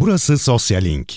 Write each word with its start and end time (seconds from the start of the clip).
Burası 0.00 0.38
Sosyalink. 0.38 1.08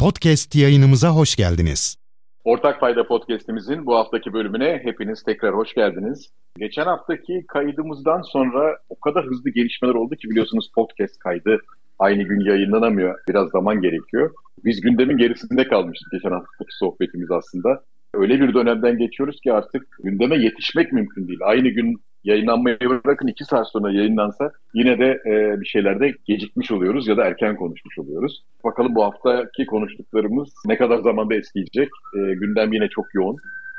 Podcast 0.00 0.54
yayınımıza 0.54 1.08
hoş 1.08 1.36
geldiniz. 1.36 1.96
Ortak 2.44 2.80
Payda 2.80 3.06
Podcast'imizin 3.06 3.86
bu 3.86 3.94
haftaki 3.96 4.32
bölümüne 4.32 4.80
hepiniz 4.84 5.22
tekrar 5.22 5.54
hoş 5.54 5.74
geldiniz. 5.74 6.28
Geçen 6.58 6.84
haftaki 6.84 7.44
kaydımızdan 7.48 8.22
sonra 8.22 8.78
o 8.88 9.00
kadar 9.00 9.26
hızlı 9.26 9.50
gelişmeler 9.50 9.94
oldu 9.94 10.14
ki 10.14 10.30
biliyorsunuz 10.30 10.70
podcast 10.74 11.18
kaydı 11.18 11.58
aynı 11.98 12.22
gün 12.22 12.40
yayınlanamıyor. 12.40 13.18
Biraz 13.28 13.50
zaman 13.50 13.80
gerekiyor. 13.80 14.30
Biz 14.64 14.80
gündemin 14.80 15.16
gerisinde 15.16 15.68
kalmıştık 15.68 16.12
geçen 16.12 16.30
haftaki 16.30 16.76
sohbetimiz 16.78 17.30
aslında. 17.30 17.84
Öyle 18.14 18.40
bir 18.40 18.54
dönemden 18.54 18.98
geçiyoruz 18.98 19.40
ki 19.40 19.52
artık 19.52 19.86
gündeme 20.04 20.36
yetişmek 20.36 20.92
mümkün 20.92 21.28
değil. 21.28 21.40
Aynı 21.42 21.68
gün 21.68 21.96
yayınlanmayı 22.24 22.78
bırakın 22.80 23.26
iki 23.26 23.44
saat 23.44 23.66
sonra 23.72 23.92
yayınlansa 23.92 24.50
yine 24.74 24.98
de 24.98 25.06
e, 25.26 25.60
bir 25.60 25.66
şeylerde 25.66 26.14
gecikmiş 26.26 26.70
oluyoruz 26.70 27.08
ya 27.08 27.16
da 27.16 27.24
erken 27.24 27.56
konuşmuş 27.56 27.98
oluyoruz. 27.98 28.42
Bakalım 28.64 28.94
bu 28.94 29.04
haftaki 29.04 29.66
konuştuklarımız 29.66 30.48
ne 30.66 30.76
kadar 30.76 30.98
zamanda 30.98 31.34
eskiyecek. 31.34 31.88
E, 32.16 32.34
gündem 32.34 32.72
yine 32.72 32.88
çok 32.88 33.06
yoğun. 33.14 33.36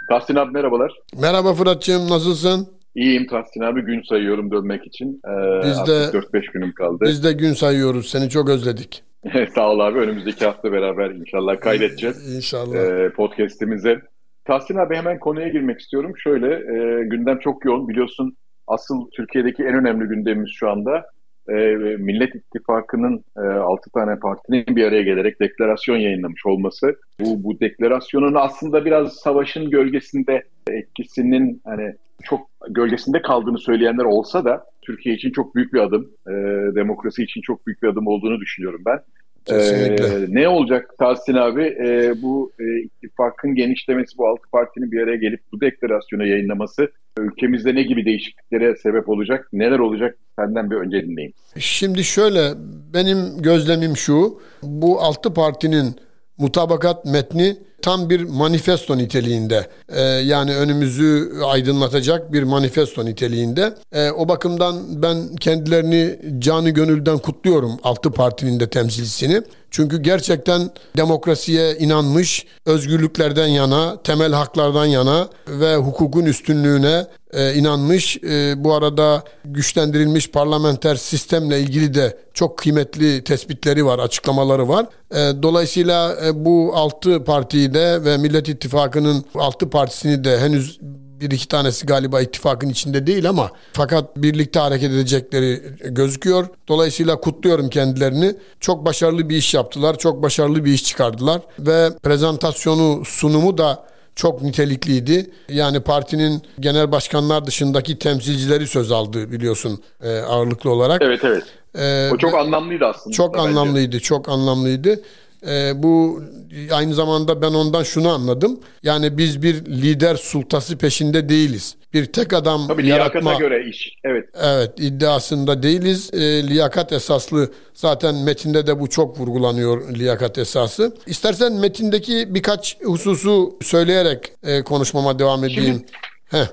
Tahsin 0.09 0.36
abi 0.36 0.52
merhabalar. 0.52 0.92
Merhaba 1.22 1.53
Fırat'cığım 1.53 2.09
nasılsın? 2.09 2.67
İyiyim 2.95 3.28
Tahsin 3.28 3.61
abi 3.61 3.81
gün 3.81 4.02
sayıyorum 4.09 4.52
dönmek 4.52 4.88
için. 4.88 5.22
Ee, 5.27 5.61
Biz 5.64 5.88
de- 5.88 5.92
artık 5.94 6.33
4-5 6.33 6.52
günüm 6.53 6.73
kaldı. 6.73 7.05
Biz 7.08 7.23
de 7.23 7.33
gün 7.33 7.53
sayıyoruz. 7.53 8.09
Seni 8.09 8.30
çok 8.30 8.50
özledik. 8.50 9.03
Sağ 9.55 9.70
ol 9.72 9.80
abi 9.80 10.00
önümüzdeki 10.00 10.45
hafta 10.45 10.72
beraber 10.72 11.09
inşallah 11.09 11.59
kaydedeceğiz 11.59 12.36
İnşallah. 12.36 12.75
e, 12.75 13.09
podcast'imize. 13.09 14.02
Tahsin 14.46 14.76
abi 14.76 14.96
hemen 14.96 15.20
konuya 15.20 15.48
girmek 15.48 15.80
istiyorum. 15.80 16.14
Şöyle 16.18 16.54
e, 16.56 17.04
gündem 17.04 17.40
çok 17.40 17.66
yoğun 17.66 17.88
biliyorsun 17.88 18.38
asıl 18.68 19.10
Türkiye'deki 19.12 19.64
en 19.64 19.76
önemli 19.76 20.06
gündemimiz 20.06 20.52
şu 20.52 20.70
anda 20.70 21.06
e, 21.50 21.54
Millet 21.98 22.36
İttifakı'nın 22.36 23.23
e, 23.38 23.42
6 23.42 23.90
tane 23.90 24.20
partinin 24.20 24.66
bir 24.76 24.88
araya 24.88 25.02
gelerek 25.02 25.40
deklarasyon 25.40 25.98
yayınlamış 25.98 26.46
olması. 26.46 26.96
Bu, 27.20 27.44
bu 27.44 27.60
deklarasyonun 27.60 28.34
aslında 28.36 28.86
biraz 28.86 29.14
savaşın 29.14 29.70
gölgesinde 29.70 30.44
etkisinin 30.70 31.62
hani 31.66 31.94
çok 32.23 32.50
gölgesinde 32.70 33.22
kaldığını 33.22 33.58
söyleyenler 33.58 34.04
olsa 34.04 34.46
da 34.46 34.66
Türkiye 34.82 35.16
için 35.16 35.32
çok 35.32 35.56
büyük 35.56 35.73
bir 35.73 35.80
adım, 35.80 36.12
e, 36.28 36.32
demokrasi 36.76 37.23
için 37.23 37.42
çok 37.42 37.68
büyük 37.68 37.84
bir 37.84 37.88
adım 37.88 38.08
olduğunu 38.08 38.40
düşünüyorum 38.40 38.82
ben. 38.86 39.00
Kesinlikle. 39.46 40.06
Ee, 40.06 40.26
ne 40.30 40.48
olacak 40.48 40.90
Tahsin 41.00 41.34
abi? 41.34 41.64
Ee, 41.64 42.14
bu 42.22 42.52
e, 42.60 42.64
ittifakın 42.82 43.56
genişlemesi, 43.56 44.18
bu 44.18 44.28
altı 44.28 44.50
partinin 44.52 44.92
bir 44.92 45.02
araya 45.02 45.16
gelip 45.16 45.40
bu 45.52 45.62
deklarasyonu 45.62 46.28
yayınlaması 46.28 46.92
ülkemizde 47.20 47.76
ne 47.76 47.84
gibi 47.84 48.06
değişikliklere 48.06 48.76
sebep 48.76 49.10
olacak? 49.10 49.48
Neler 49.54 49.80
olacak? 49.80 50.18
Senden 50.40 50.72
bir 50.72 50.76
önce 50.76 51.04
dinleyeyim. 51.04 51.34
Şimdi 51.58 52.04
şöyle 52.04 52.52
benim 52.94 53.18
gözlemim 53.42 53.98
şu. 53.98 54.40
Bu 54.64 55.02
altı 55.02 55.34
partinin 55.34 55.96
mutabakat 56.38 57.06
metni 57.06 57.58
tam 57.86 58.09
bir 58.09 58.23
manifesto 58.23 58.97
niteliğinde. 58.97 59.67
Ee, 59.89 60.02
yani 60.02 60.55
önümüzü 60.55 61.31
aydınlatacak 61.45 62.33
bir 62.33 62.43
manifesto 62.43 63.05
niteliğinde. 63.05 63.76
Ee, 63.92 64.11
o 64.11 64.27
bakımdan 64.27 65.04
ben 65.04 65.36
kendilerini 65.36 66.20
canı 66.39 66.70
gönülden 66.70 67.17
kutluyorum 67.17 67.71
altı 67.83 68.11
partinin 68.11 68.60
de 68.60 68.70
temsilcisini. 68.70 69.42
Çünkü 69.71 70.02
gerçekten 70.02 70.70
demokrasiye 70.98 71.77
inanmış, 71.77 72.45
özgürlüklerden 72.65 73.48
yana, 73.48 74.02
temel 74.04 74.33
haklardan 74.33 74.86
yana 74.86 75.30
ve 75.48 75.76
hukukun 75.76 76.26
üstünlüğüne 76.26 77.05
e, 77.33 77.54
inanmış. 77.54 78.17
E, 78.17 78.64
bu 78.64 78.73
arada 78.73 79.23
güçlendirilmiş 79.45 80.31
parlamenter 80.31 80.95
sistemle 80.95 81.60
ilgili 81.60 81.93
de 81.93 82.17
çok 82.33 82.58
kıymetli 82.58 83.23
tespitleri 83.23 83.86
var, 83.86 83.99
açıklamaları 83.99 84.67
var. 84.67 84.86
E, 85.11 85.43
dolayısıyla 85.43 86.17
e, 86.26 86.45
bu 86.45 86.71
altı 86.76 87.23
partiyi 87.23 87.73
de 87.75 88.03
ve 88.05 88.17
Millet 88.17 88.49
İttifakı'nın 88.49 89.25
altı 89.36 89.69
partisini 89.69 90.23
de 90.23 90.39
henüz 90.39 90.80
bir 91.21 91.31
iki 91.31 91.47
tanesi 91.47 91.86
galiba 91.86 92.21
ittifakın 92.21 92.69
içinde 92.69 93.08
değil 93.08 93.30
ama 93.30 93.52
fakat 93.73 94.17
birlikte 94.17 94.59
hareket 94.59 94.91
edecekleri 94.91 95.61
gözüküyor. 95.89 96.47
Dolayısıyla 96.67 97.19
kutluyorum 97.19 97.69
kendilerini. 97.69 98.36
Çok 98.59 98.86
başarılı 98.86 99.30
bir 99.30 99.37
iş 99.37 99.53
yaptılar. 99.53 99.97
Çok 99.97 100.23
başarılı 100.23 100.65
bir 100.65 100.71
iş 100.73 100.83
çıkardılar 100.83 101.41
ve 101.59 101.89
prezentasyonu, 102.03 103.05
sunumu 103.05 103.58
da 103.58 103.86
çok 104.15 104.42
nitelikliydi. 104.42 105.30
Yani 105.49 105.80
partinin 105.80 106.42
genel 106.59 106.92
başkanlar 106.92 107.45
dışındaki 107.45 107.99
temsilcileri 107.99 108.67
söz 108.67 108.92
aldı 108.92 109.31
biliyorsun 109.31 109.83
e, 110.03 110.19
ağırlıklı 110.19 110.71
olarak. 110.71 111.02
Evet 111.02 111.19
evet. 111.23 111.43
E, 111.80 112.09
O 112.13 112.17
çok 112.17 112.33
anlamlıydı 112.33 112.86
aslında. 112.86 113.15
çok 113.15 113.33
bence. 113.33 113.47
anlamlıydı, 113.47 113.99
çok 113.99 114.30
anlamlıydı. 114.30 115.02
Ee, 115.48 115.72
bu 115.84 116.23
aynı 116.72 116.94
zamanda 116.94 117.42
ben 117.42 117.54
ondan 117.54 117.84
şunu 117.84 118.10
anladım. 118.10 118.60
Yani 118.84 119.18
biz 119.18 119.44
bir 119.44 119.66
lider 119.66 120.16
sultası 120.16 120.78
peşinde 120.78 121.30
değiliz. 121.30 121.76
Bir 121.94 122.06
tek 122.06 122.34
adam 122.34 122.68
Tabii 122.68 122.88
yaratma 122.88 123.20
liyakata 123.22 123.40
göre 123.40 123.66
iş. 123.70 123.96
Evet. 124.04 124.30
evet 124.42 124.72
iddiasında 124.78 125.64
değiliz. 125.64 126.10
Ee, 126.14 126.20
liyakat 126.48 126.92
esaslı 126.92 127.52
zaten 127.73 128.16
metinde 128.16 128.68
de 128.68 128.80
bu 128.80 128.90
çok 128.90 129.19
vurgulanıyor 129.19 129.96
liyakat 129.96 130.38
esası. 130.38 130.96
İstersen 131.07 131.54
metindeki 131.54 132.36
birkaç 132.36 132.78
hususu 132.84 133.57
söyleyerek 133.62 134.34
e, 134.44 134.63
konuşmama 134.63 135.19
devam 135.19 135.44
edeyim. 135.44 135.63
Şimdi- 135.63 135.86
Heh, 136.25 136.48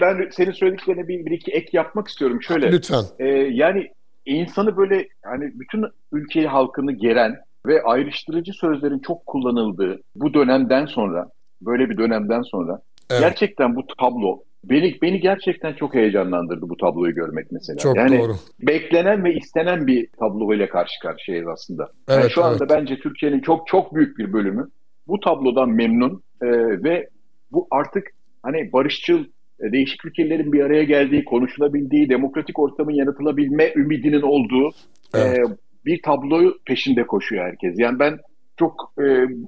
ben 0.00 0.30
senin 0.36 0.52
söylediklerine 0.52 1.08
bir, 1.08 1.26
bir 1.26 1.30
iki 1.30 1.52
ek 1.52 1.68
yapmak 1.72 2.08
istiyorum. 2.08 2.42
Şöyle. 2.42 2.72
lütfen. 2.72 3.04
Ee, 3.18 3.24
yani 3.52 3.88
insanı 4.26 4.76
böyle 4.76 5.08
hani 5.22 5.60
bütün 5.60 5.84
ülkeyi 6.12 6.46
halkını 6.46 6.92
geren 6.92 7.36
ve 7.66 7.82
ayrıştırıcı 7.82 8.52
sözlerin 8.52 8.98
çok 8.98 9.26
kullanıldığı 9.26 10.00
bu 10.14 10.34
dönemden 10.34 10.86
sonra 10.86 11.28
böyle 11.62 11.90
bir 11.90 11.98
dönemden 11.98 12.42
sonra 12.42 12.80
Evet. 13.10 13.20
gerçekten 13.20 13.76
bu 13.76 13.86
tablo 13.98 14.42
beni 14.64 14.98
beni 15.02 15.20
gerçekten 15.20 15.72
çok 15.72 15.94
heyecanlandırdı 15.94 16.68
bu 16.68 16.76
tabloyu 16.76 17.14
görmek 17.14 17.52
mesela. 17.52 17.78
Çok 17.78 17.96
yani 17.96 18.18
doğru. 18.18 18.32
beklenen 18.62 19.24
ve 19.24 19.34
istenen 19.34 19.86
bir 19.86 20.08
tabloyla 20.18 20.68
karşı 20.68 21.00
karşıyayız 21.02 21.48
aslında. 21.48 21.88
Yani 22.08 22.20
Evet, 22.20 22.30
şu 22.34 22.44
anda 22.44 22.64
evet. 22.64 22.70
bence 22.70 22.96
Türkiye'nin 22.96 23.40
çok 23.40 23.66
çok 23.66 23.94
büyük 23.94 24.18
bir 24.18 24.32
bölümü 24.32 24.68
bu 25.06 25.20
tablodan 25.20 25.70
memnun 25.70 26.22
e, 26.42 26.48
ve 26.84 27.08
bu 27.52 27.66
artık 27.70 28.06
hani 28.42 28.72
barışçıl 28.72 29.24
e, 29.60 29.72
değişik 29.72 30.04
ülkelerin 30.04 30.52
bir 30.52 30.60
araya 30.64 30.84
geldiği, 30.84 31.24
konuşulabildiği, 31.24 32.08
demokratik 32.08 32.58
ortamın 32.58 32.92
yaratılabilme 32.92 33.72
ümidinin 33.76 34.22
olduğu 34.22 34.68
e, 35.14 35.18
Evet. 35.18 35.50
Bir 35.84 36.02
tabloyu 36.02 36.58
peşinde 36.66 37.06
koşuyor 37.06 37.44
herkes. 37.44 37.74
Yani 37.78 37.98
ben 37.98 38.18
çok 38.58 38.92
e, 38.98 39.04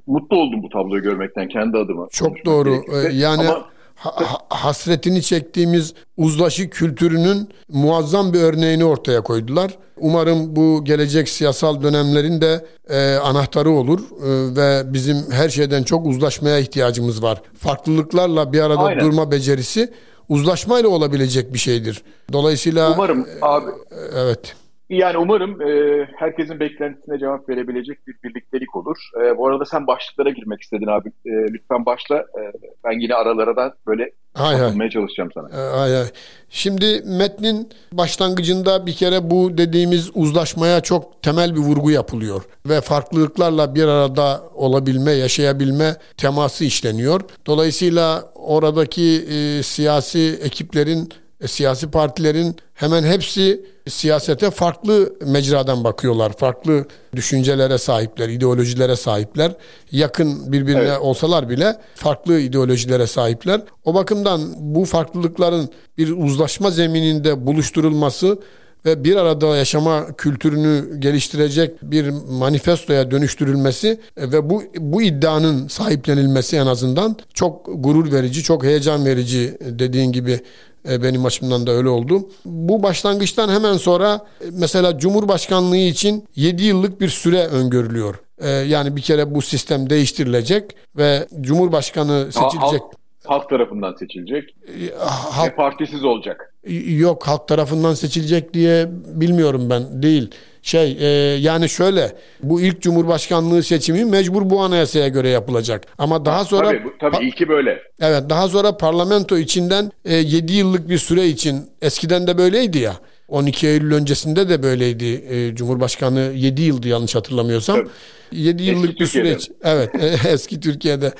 mutlu 0.07 0.37
oldum 0.37 0.63
bu 0.63 0.69
tabloyu 0.69 1.03
görmekten 1.03 1.49
kendi 1.49 1.77
adıma. 1.79 2.09
Çok 2.13 2.45
doğru. 2.45 2.71
gerekirse. 2.71 3.09
Ee, 3.09 3.13
Yani 3.17 3.49
Ama 3.49 3.65
ha- 3.95 4.15
ha- 4.17 4.39
hasretini 4.49 5.23
çektiğimiz 5.23 5.95
uzlaşı 6.17 6.71
kültürünün 6.71 7.49
muazzam 7.69 8.33
bir 8.33 8.41
örneğini 8.41 8.85
ortaya 8.85 9.21
koydular. 9.21 9.71
Umarım 9.97 10.57
bu 10.57 10.85
gelecek 10.85 11.29
siyasal 11.29 11.83
dönemlerin 11.83 12.41
de 12.41 12.65
e, 12.91 13.15
anahtarı 13.17 13.71
olur 13.71 14.01
E, 14.01 14.57
ve 14.57 14.93
bizim 14.93 15.17
her 15.31 15.49
şeyden 15.49 15.83
çok 15.83 16.07
uzlaşmaya 16.07 16.59
ihtiyacımız 16.59 17.23
var. 17.23 17.43
Farklılıklarla 17.59 18.53
bir 18.53 18.61
arada 18.61 18.81
Aynen. 18.83 19.05
durma 19.05 19.31
becerisi 19.31 19.93
uzlaşmayla 20.29 20.89
olabilecek 20.89 21.53
bir 21.55 21.59
şeydir. 21.59 22.03
Dolayısıyla 22.33 22.95
umarım 22.95 23.27
abi 23.43 23.71
evet. 24.17 24.57
Yani 24.95 25.19
umarım 25.19 25.63
e, 25.63 26.05
herkesin 26.17 26.61
beklentisine 26.61 27.19
cevap 27.19 27.49
verebilecek 27.49 28.07
bir 28.07 28.15
birliktelik 28.25 28.77
olur. 28.77 28.97
E, 29.25 29.37
bu 29.39 29.49
arada 29.49 29.65
sen 29.65 29.87
başlıklara 29.87 30.31
girmek 30.31 30.63
istedin 30.63 30.87
abi. 30.87 31.09
E, 31.09 31.31
lütfen 31.31 31.87
başla. 31.87 32.17
E, 32.17 32.41
ben 32.85 33.01
yine 33.01 33.15
aralara 33.15 33.57
da 33.57 33.75
böyle 33.87 34.11
Hay 34.35 34.57
hay. 34.57 34.91
çalışacağım 34.91 35.31
sana. 35.35 35.49
Ee, 35.49 35.71
Ay, 35.77 35.97
ay. 35.97 36.07
Şimdi 36.51 37.03
metnin 37.07 37.69
başlangıcında 37.93 38.87
bir 38.87 38.93
kere 38.93 39.31
bu 39.31 39.59
dediğimiz 39.59 40.11
uzlaşmaya 40.15 40.81
çok 40.81 41.23
temel 41.23 41.55
bir 41.55 41.61
vurgu 41.61 41.91
yapılıyor 41.91 42.43
ve 42.69 42.81
farklılıklarla 42.81 43.75
bir 43.75 43.85
arada 43.89 44.43
olabilme, 44.55 45.13
yaşayabilme 45.13 45.97
teması 46.17 46.65
işleniyor. 46.65 47.21
Dolayısıyla 47.47 48.25
oradaki 48.35 49.25
e, 49.31 49.63
siyasi 49.63 50.39
ekiplerin 50.43 51.09
E, 51.45 51.49
siyasi 51.49 51.91
partilerin 51.91 52.57
hemen 52.75 53.03
hepsi 53.03 53.65
siyasete 53.89 54.51
farklı 54.51 55.13
mecradan 55.27 55.85
bakıyorlar. 55.85 56.33
Farklı 56.33 56.85
düşüncelere 57.17 57.79
sahipler, 57.79 58.29
ideolojilere 58.29 58.97
sahipler. 58.97 59.53
Yakın 59.93 60.53
birbirine 60.53 60.81
evet. 60.81 61.01
olsalar 61.01 61.49
bile 61.49 61.77
farklı 61.95 62.41
ideolojilere 62.41 63.07
sahipler. 63.07 63.61
O 63.85 63.95
bakımdan 63.95 64.55
bu 64.59 64.85
farklılıkların 64.85 65.69
bir 65.99 66.11
uzlaşma 66.11 66.71
zemininde 66.71 67.47
buluşturulması 67.47 68.39
ve 68.87 69.05
bir 69.05 69.17
arada 69.17 69.57
yaşama 69.57 70.07
kültürünü 70.17 71.01
geliştirecek 71.01 71.83
bir 71.83 72.11
manifestoya 72.31 73.11
dönüştürülmesi 73.11 74.01
ve 74.17 74.51
bu 74.51 74.63
bu 74.79 75.03
iddianın 75.03 75.69
sahiplenilmesi 75.69 76.57
en 76.57 76.67
azından 76.67 77.17
çok 77.35 77.67
gurur 77.75 78.13
verici, 78.13 78.43
çok 78.43 78.65
heyecan 78.65 79.07
verici 79.07 79.59
dediğin 79.61 80.13
gibi 80.13 80.41
benim 80.85 81.25
açımdan 81.25 81.67
da 81.67 81.73
öyle 81.73 81.89
oldu. 81.89 82.29
Bu 82.45 82.83
başlangıçtan 82.83 83.49
hemen 83.49 83.77
sonra 83.77 84.21
e, 84.41 84.45
mesela 84.53 84.99
Cumhurbaşkanlığı 84.99 85.77
için 85.77 86.25
7 86.37 86.65
yıllık 86.65 87.01
bir 87.01 87.09
süre 87.09 87.47
öngörülüyor. 87.47 88.15
E, 88.39 88.49
yani 88.49 88.97
bir 88.97 89.01
kere 89.01 89.35
bu 89.35 89.43
sistem 89.43 89.91
değiştirilecek 89.91 90.77
ve 90.97 91.27
Cumhurbaşkanı 91.41 92.33
seçilecek. 92.33 92.81
Halk, 92.83 92.95
halk 93.25 93.49
tarafından 93.49 93.95
seçilecek 93.95 94.55
halk, 94.99 95.51
ve 95.51 95.55
partisiz 95.55 96.05
olacak. 96.05 96.55
Yok 96.87 97.29
halk 97.29 97.49
tarafından 97.49 97.95
seçilecek 97.95 98.55
diye 98.55 98.89
bilmiyorum 99.07 99.71
ben 99.71 100.03
değil. 100.03 100.31
Şey 100.65 100.97
e, 101.01 101.07
yani 101.37 101.69
şöyle 101.69 102.13
bu 102.43 102.61
ilk 102.61 102.81
cumhurbaşkanlığı 102.81 103.63
seçimi 103.63 104.05
mecbur 104.05 104.51
bu 104.51 104.61
anayasaya 104.61 105.09
göre 105.09 105.29
yapılacak. 105.29 105.87
Ama 105.99 106.25
daha 106.25 106.45
sonra 106.45 106.69
tabii, 106.69 106.83
tabii 107.01 107.27
ilki 107.27 107.49
böyle. 107.49 107.83
Evet 108.01 108.23
daha 108.31 108.49
sonra 108.49 108.77
parlamento 108.77 109.39
içinden 109.39 109.93
e, 110.05 110.15
7 110.15 110.53
yıllık 110.53 110.89
bir 110.89 110.99
süre 110.99 111.27
için 111.29 111.71
eskiden 111.83 112.27
de 112.27 112.39
böyleydi 112.39 112.79
ya. 112.79 112.95
12 113.29 113.67
Eylül 113.67 113.95
öncesinde 113.95 114.49
de 114.49 114.63
böyleydi. 114.63 115.25
E, 115.29 115.55
Cumhurbaşkanı 115.55 116.33
7 116.35 116.63
yıldı 116.63 116.89
yanlış 116.89 117.15
hatırlamıyorsam. 117.15 117.77
Tabii. 117.77 117.89
7 118.33 118.63
yıllık 118.63 118.91
eski 118.91 119.01
bir 119.01 119.07
süreç. 119.07 119.51
Evet 119.65 119.91
e, 119.95 120.29
eski 120.29 120.61
Türkiye'de. 120.61 121.13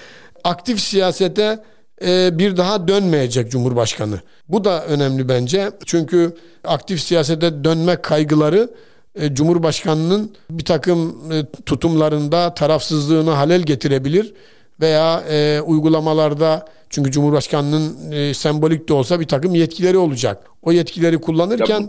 Aktif 0.45 0.81
siyasete 0.81 1.59
e, 2.07 2.39
bir 2.39 2.57
daha 2.57 2.89
dönmeyecek 2.89 3.51
Cumhurbaşkanı. 3.51 4.21
Bu 4.49 4.65
da 4.65 4.85
önemli 4.85 5.29
bence. 5.29 5.71
Çünkü 5.87 6.33
aktif 6.65 7.01
siyasete 7.01 7.65
dönme 7.65 7.97
kaygıları 7.97 8.69
Cumhurbaşkanının 9.33 10.33
bir 10.51 10.65
takım 10.65 11.33
e, 11.33 11.47
tutumlarında 11.67 12.55
tarafsızlığını 12.55 13.31
halel 13.31 13.63
getirebilir 13.63 14.35
veya 14.81 15.21
e, 15.21 15.61
uygulamalarda 15.61 16.67
çünkü 16.95 17.11
Cumhurbaşkanının 17.11 18.13
e, 18.13 18.35
sembolik 18.35 18.89
de 18.89 18.93
olsa 18.93 19.21
bir 19.21 19.27
takım 19.27 19.55
yetkileri 19.55 19.97
olacak. 19.97 20.45
O 20.63 20.73
yetkileri 20.73 21.19
kullanırken 21.19 21.89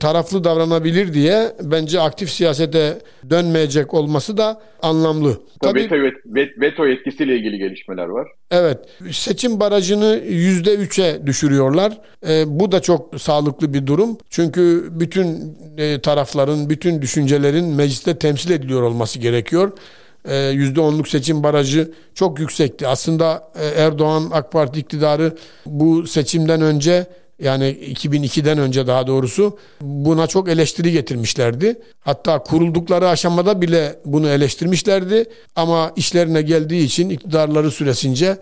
taraflı 0.00 0.44
davranabilir 0.44 1.14
diye 1.14 1.52
bence 1.62 2.00
aktif 2.00 2.30
siyasete 2.30 2.98
dönmeyecek 3.30 3.94
olması 3.94 4.36
da 4.36 4.60
anlamlı. 4.82 5.40
Tabii, 5.62 5.88
Tabii 5.88 6.02
veto, 6.02 6.60
veto 6.60 6.86
yetkisiyle 6.86 7.36
ilgili 7.36 7.58
gelişmeler 7.58 8.06
var. 8.06 8.28
Evet. 8.50 8.78
Seçim 9.10 9.60
barajını 9.60 10.20
yüzde 10.26 10.74
üçe 10.74 11.20
düşürüyorlar. 11.26 11.98
E, 12.28 12.44
bu 12.46 12.72
da 12.72 12.82
çok 12.82 13.20
sağlıklı 13.20 13.74
bir 13.74 13.86
durum. 13.86 14.18
Çünkü 14.30 14.88
bütün 14.90 15.56
e, 15.78 16.00
tarafların, 16.00 16.70
bütün 16.70 17.02
düşüncelerin 17.02 17.74
mecliste 17.74 18.18
temsil 18.18 18.50
ediliyor 18.50 18.82
olması 18.82 19.18
gerekiyor. 19.18 19.72
%10'luk 20.24 21.06
ee, 21.06 21.10
seçim 21.10 21.42
barajı 21.42 21.92
çok 22.14 22.40
yüksekti. 22.40 22.88
Aslında 22.88 23.50
e, 23.54 23.66
Erdoğan 23.66 24.30
AK 24.32 24.52
Parti 24.52 24.80
iktidarı 24.80 25.36
bu 25.66 26.06
seçimden 26.06 26.60
önce 26.60 27.06
yani 27.38 27.64
2002'den 27.64 28.58
önce 28.58 28.86
daha 28.86 29.06
doğrusu 29.06 29.58
buna 29.80 30.26
çok 30.26 30.48
eleştiri 30.48 30.92
getirmişlerdi. 30.92 31.80
Hatta 32.00 32.38
kuruldukları 32.38 33.08
aşamada 33.08 33.62
bile 33.62 34.00
bunu 34.04 34.28
eleştirmişlerdi 34.28 35.24
ama 35.56 35.92
işlerine 35.96 36.42
geldiği 36.42 36.84
için 36.84 37.10
iktidarları 37.10 37.70
süresince 37.70 38.38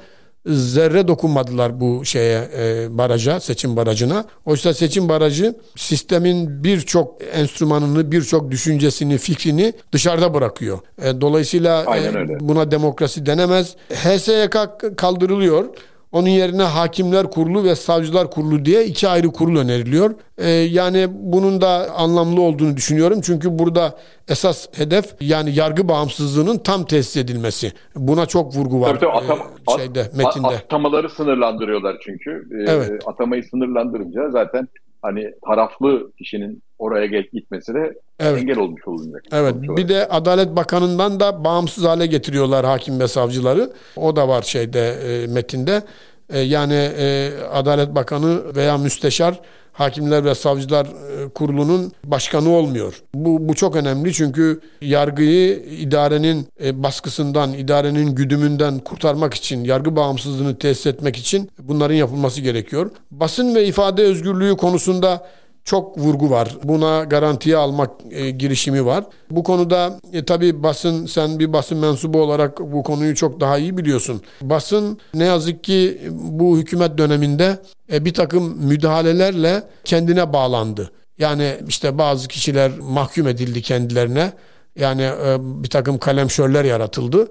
zerre 0.46 1.08
dokunmadılar 1.08 1.80
bu 1.80 2.04
şeye 2.04 2.48
e, 2.58 2.86
baraja, 2.98 3.40
seçim 3.40 3.76
barajına. 3.76 4.24
Oysa 4.44 4.74
seçim 4.74 5.08
barajı 5.08 5.54
sistemin 5.76 6.64
birçok 6.64 7.14
enstrümanını, 7.32 8.12
birçok 8.12 8.50
düşüncesini, 8.50 9.18
fikrini 9.18 9.72
dışarıda 9.92 10.34
bırakıyor. 10.34 10.78
E, 11.02 11.20
dolayısıyla 11.20 11.96
e, 11.96 12.40
buna 12.40 12.70
demokrasi 12.70 13.26
denemez. 13.26 13.76
HSYK 13.90 14.56
kaldırılıyor. 14.96 15.64
Onun 16.12 16.28
yerine 16.28 16.62
Hakimler 16.62 17.30
Kurulu 17.30 17.64
ve 17.64 17.74
Savcılar 17.74 18.30
Kurulu 18.30 18.64
diye 18.64 18.84
iki 18.84 19.08
ayrı 19.08 19.28
kurul 19.28 19.56
öneriliyor. 19.56 20.14
Ee, 20.38 20.50
yani 20.50 21.06
bunun 21.10 21.60
da 21.60 21.90
anlamlı 21.96 22.40
olduğunu 22.40 22.76
düşünüyorum. 22.76 23.20
Çünkü 23.20 23.58
burada 23.58 23.98
esas 24.28 24.66
hedef 24.72 25.04
yani 25.20 25.54
yargı 25.54 25.88
bağımsızlığının 25.88 26.58
tam 26.58 26.84
tesis 26.84 27.16
edilmesi. 27.16 27.72
Buna 27.96 28.26
çok 28.26 28.56
vurgu 28.56 28.80
var. 28.80 28.88
Tabii, 28.88 29.00
tabii 29.00 29.12
atam, 29.12 29.38
e, 29.38 29.78
şeyde, 29.78 30.10
metinde. 30.16 30.46
Atamaları 30.46 31.10
sınırlandırıyorlar 31.10 31.96
çünkü. 32.04 32.30
Ee, 32.30 32.70
evet. 32.70 33.02
Atamayı 33.06 33.42
sınırlandırınca 33.44 34.30
zaten 34.30 34.68
hani 35.02 35.32
taraflı 35.46 36.12
kişinin 36.18 36.62
oraya 36.78 37.06
gitmesi 37.06 37.74
de 37.74 37.94
evet. 38.20 38.40
engel 38.42 38.58
olmuş 38.58 38.88
olacak. 38.88 39.22
Evet. 39.32 39.54
Bir 39.62 39.88
de 39.88 40.08
Adalet 40.08 40.56
Bakanı'ndan 40.56 41.20
da 41.20 41.44
bağımsız 41.44 41.84
hale 41.84 42.06
getiriyorlar 42.06 42.66
hakim 42.66 43.00
ve 43.00 43.08
savcıları. 43.08 43.70
O 43.96 44.16
da 44.16 44.28
var 44.28 44.42
şeyde 44.42 44.88
e, 44.90 45.26
metinde. 45.26 45.82
E, 46.30 46.38
yani 46.38 46.90
e, 46.98 47.30
Adalet 47.52 47.94
Bakanı 47.94 48.56
veya 48.56 48.78
müsteşar 48.78 49.40
Hakimler 49.72 50.24
ve 50.24 50.34
Savcılar 50.34 50.86
e, 50.86 51.28
Kurulu'nun 51.28 51.92
başkanı 52.04 52.50
olmuyor. 52.50 53.02
Bu, 53.14 53.48
bu 53.48 53.54
çok 53.54 53.76
önemli 53.76 54.12
çünkü 54.12 54.60
yargıyı 54.80 55.56
idarenin 55.56 56.46
e, 56.64 56.82
baskısından, 56.82 57.52
idarenin 57.52 58.14
güdümünden 58.14 58.78
kurtarmak 58.78 59.34
için, 59.34 59.64
yargı 59.64 59.96
bağımsızlığını 59.96 60.58
tesis 60.58 60.86
etmek 60.86 61.16
için 61.16 61.50
bunların 61.58 61.94
yapılması 61.94 62.40
gerekiyor. 62.40 62.90
Basın 63.10 63.54
ve 63.54 63.66
ifade 63.66 64.02
özgürlüğü 64.02 64.56
konusunda 64.56 65.26
çok 65.64 65.98
vurgu 65.98 66.30
var. 66.30 66.56
Buna 66.64 67.04
garantiye 67.04 67.56
almak 67.56 67.90
e, 68.10 68.30
girişimi 68.30 68.86
var. 68.86 69.04
Bu 69.30 69.42
konuda 69.42 70.00
e, 70.12 70.24
tabii 70.24 70.62
basın 70.62 71.06
sen 71.06 71.38
bir 71.38 71.52
basın 71.52 71.78
mensubu 71.78 72.20
olarak 72.22 72.60
bu 72.60 72.82
konuyu 72.82 73.14
çok 73.14 73.40
daha 73.40 73.58
iyi 73.58 73.76
biliyorsun. 73.76 74.22
Basın 74.42 74.98
ne 75.14 75.24
yazık 75.24 75.64
ki 75.64 76.00
bu 76.10 76.58
hükümet 76.58 76.98
döneminde 76.98 77.58
e, 77.92 78.04
bir 78.04 78.14
takım 78.14 78.58
müdahalelerle 78.58 79.62
kendine 79.84 80.32
bağlandı. 80.32 80.90
Yani 81.18 81.56
işte 81.68 81.98
bazı 81.98 82.28
kişiler 82.28 82.70
mahkum 82.78 83.28
edildi 83.28 83.62
kendilerine. 83.62 84.32
Yani 84.76 85.02
e, 85.02 85.36
bir 85.40 85.70
takım 85.70 85.98
kalemşörler 85.98 86.64
yaratıldı 86.64 87.28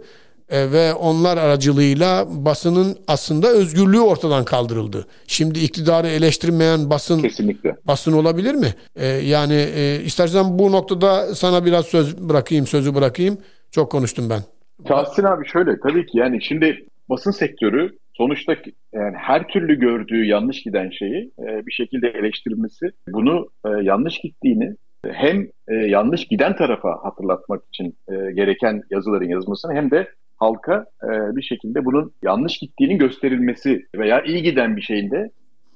e, 0.51 0.71
ve 0.71 0.93
onlar 0.93 1.37
aracılığıyla 1.37 2.25
basının 2.29 2.97
aslında 3.07 3.47
özgürlüğü 3.47 3.99
ortadan 3.99 4.45
kaldırıldı. 4.45 5.05
Şimdi 5.27 5.59
iktidarı 5.59 6.07
eleştirmeyen 6.07 6.89
basın 6.89 7.21
Kesinlikle. 7.21 7.75
basın 7.87 8.13
olabilir 8.13 8.55
mi? 8.55 8.73
E, 8.95 9.07
yani 9.07 9.65
e, 9.75 10.01
istersen 10.05 10.59
bu 10.59 10.71
noktada 10.71 11.35
sana 11.35 11.65
biraz 11.65 11.85
söz 11.85 12.29
bırakayım, 12.29 12.67
sözü 12.67 12.95
bırakayım. 12.95 13.37
Çok 13.71 13.91
konuştum 13.91 14.29
ben. 14.29 14.41
Tahsin 14.85 15.23
abi 15.23 15.47
şöyle 15.47 15.79
tabii 15.79 16.05
ki 16.05 16.17
yani 16.17 16.43
şimdi 16.43 16.85
basın 17.09 17.31
sektörü 17.31 17.91
sonuçta 18.13 18.55
yani 18.93 19.15
her 19.17 19.47
türlü 19.47 19.79
gördüğü 19.79 20.25
yanlış 20.25 20.63
giden 20.63 20.89
şeyi 20.89 21.31
e, 21.39 21.65
bir 21.65 21.71
şekilde 21.71 22.07
eleştirmesi, 22.07 22.85
bunu 23.07 23.49
e, 23.65 23.69
yanlış 23.83 24.19
gittiğini 24.19 24.75
hem 25.07 25.47
e, 25.67 25.75
yanlış 25.75 26.25
giden 26.25 26.55
tarafa 26.55 26.89
hatırlatmak 27.03 27.61
için 27.67 27.95
e, 28.07 28.31
gereken 28.31 28.81
yazıların 28.89 29.29
yazılmasını 29.29 29.73
hem 29.73 29.91
de 29.91 30.07
halka 30.41 30.85
e, 31.03 31.35
bir 31.35 31.41
şekilde 31.41 31.85
bunun 31.85 32.11
yanlış 32.23 32.57
gittiğinin 32.57 32.97
gösterilmesi 32.97 33.85
veya 33.95 34.21
iyi 34.21 34.43
giden 34.43 34.75
bir 34.77 34.81
şeyin 34.81 35.11
de 35.11 35.29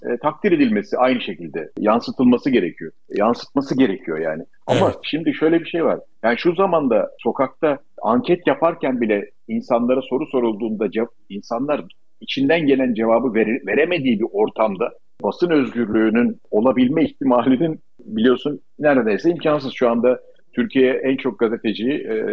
e, 0.04 0.18
takdir 0.18 0.52
edilmesi 0.52 0.98
aynı 0.98 1.22
şekilde 1.22 1.72
yansıtılması 1.80 2.50
gerekiyor. 2.50 2.92
Yansıtması 3.10 3.78
gerekiyor 3.78 4.18
yani. 4.20 4.44
Ama 4.68 4.86
evet. 4.86 4.96
şimdi 5.04 5.34
şöyle 5.34 5.60
bir 5.60 5.66
şey 5.66 5.86
var. 5.86 6.00
Yani 6.24 6.38
şu 6.38 6.56
zamanda 6.56 7.10
sokakta 7.24 7.78
anket 8.02 8.48
yaparken 8.48 9.02
bile 9.02 9.30
insanlara 9.48 10.02
soru 10.02 10.26
sorulduğunda 10.26 10.88
insanlar 11.30 11.82
içinden 12.22 12.68
gelen 12.68 12.94
cevabı 12.94 13.34
vere, 13.34 13.62
veremediği 13.68 14.20
bir 14.20 14.28
ortamda 14.32 14.92
basın 15.24 15.50
özgürlüğünün 15.50 16.40
olabilme 16.52 17.04
ihtimalinin 17.04 17.80
biliyorsun 18.00 18.62
neredeyse 18.80 19.30
imkansız 19.30 19.74
şu 19.74 19.90
anda 19.90 20.20
Türkiye 20.56 20.94
en 20.94 21.18
çok 21.18 21.40
gazeteciyi 21.40 21.94
e, 21.94 22.26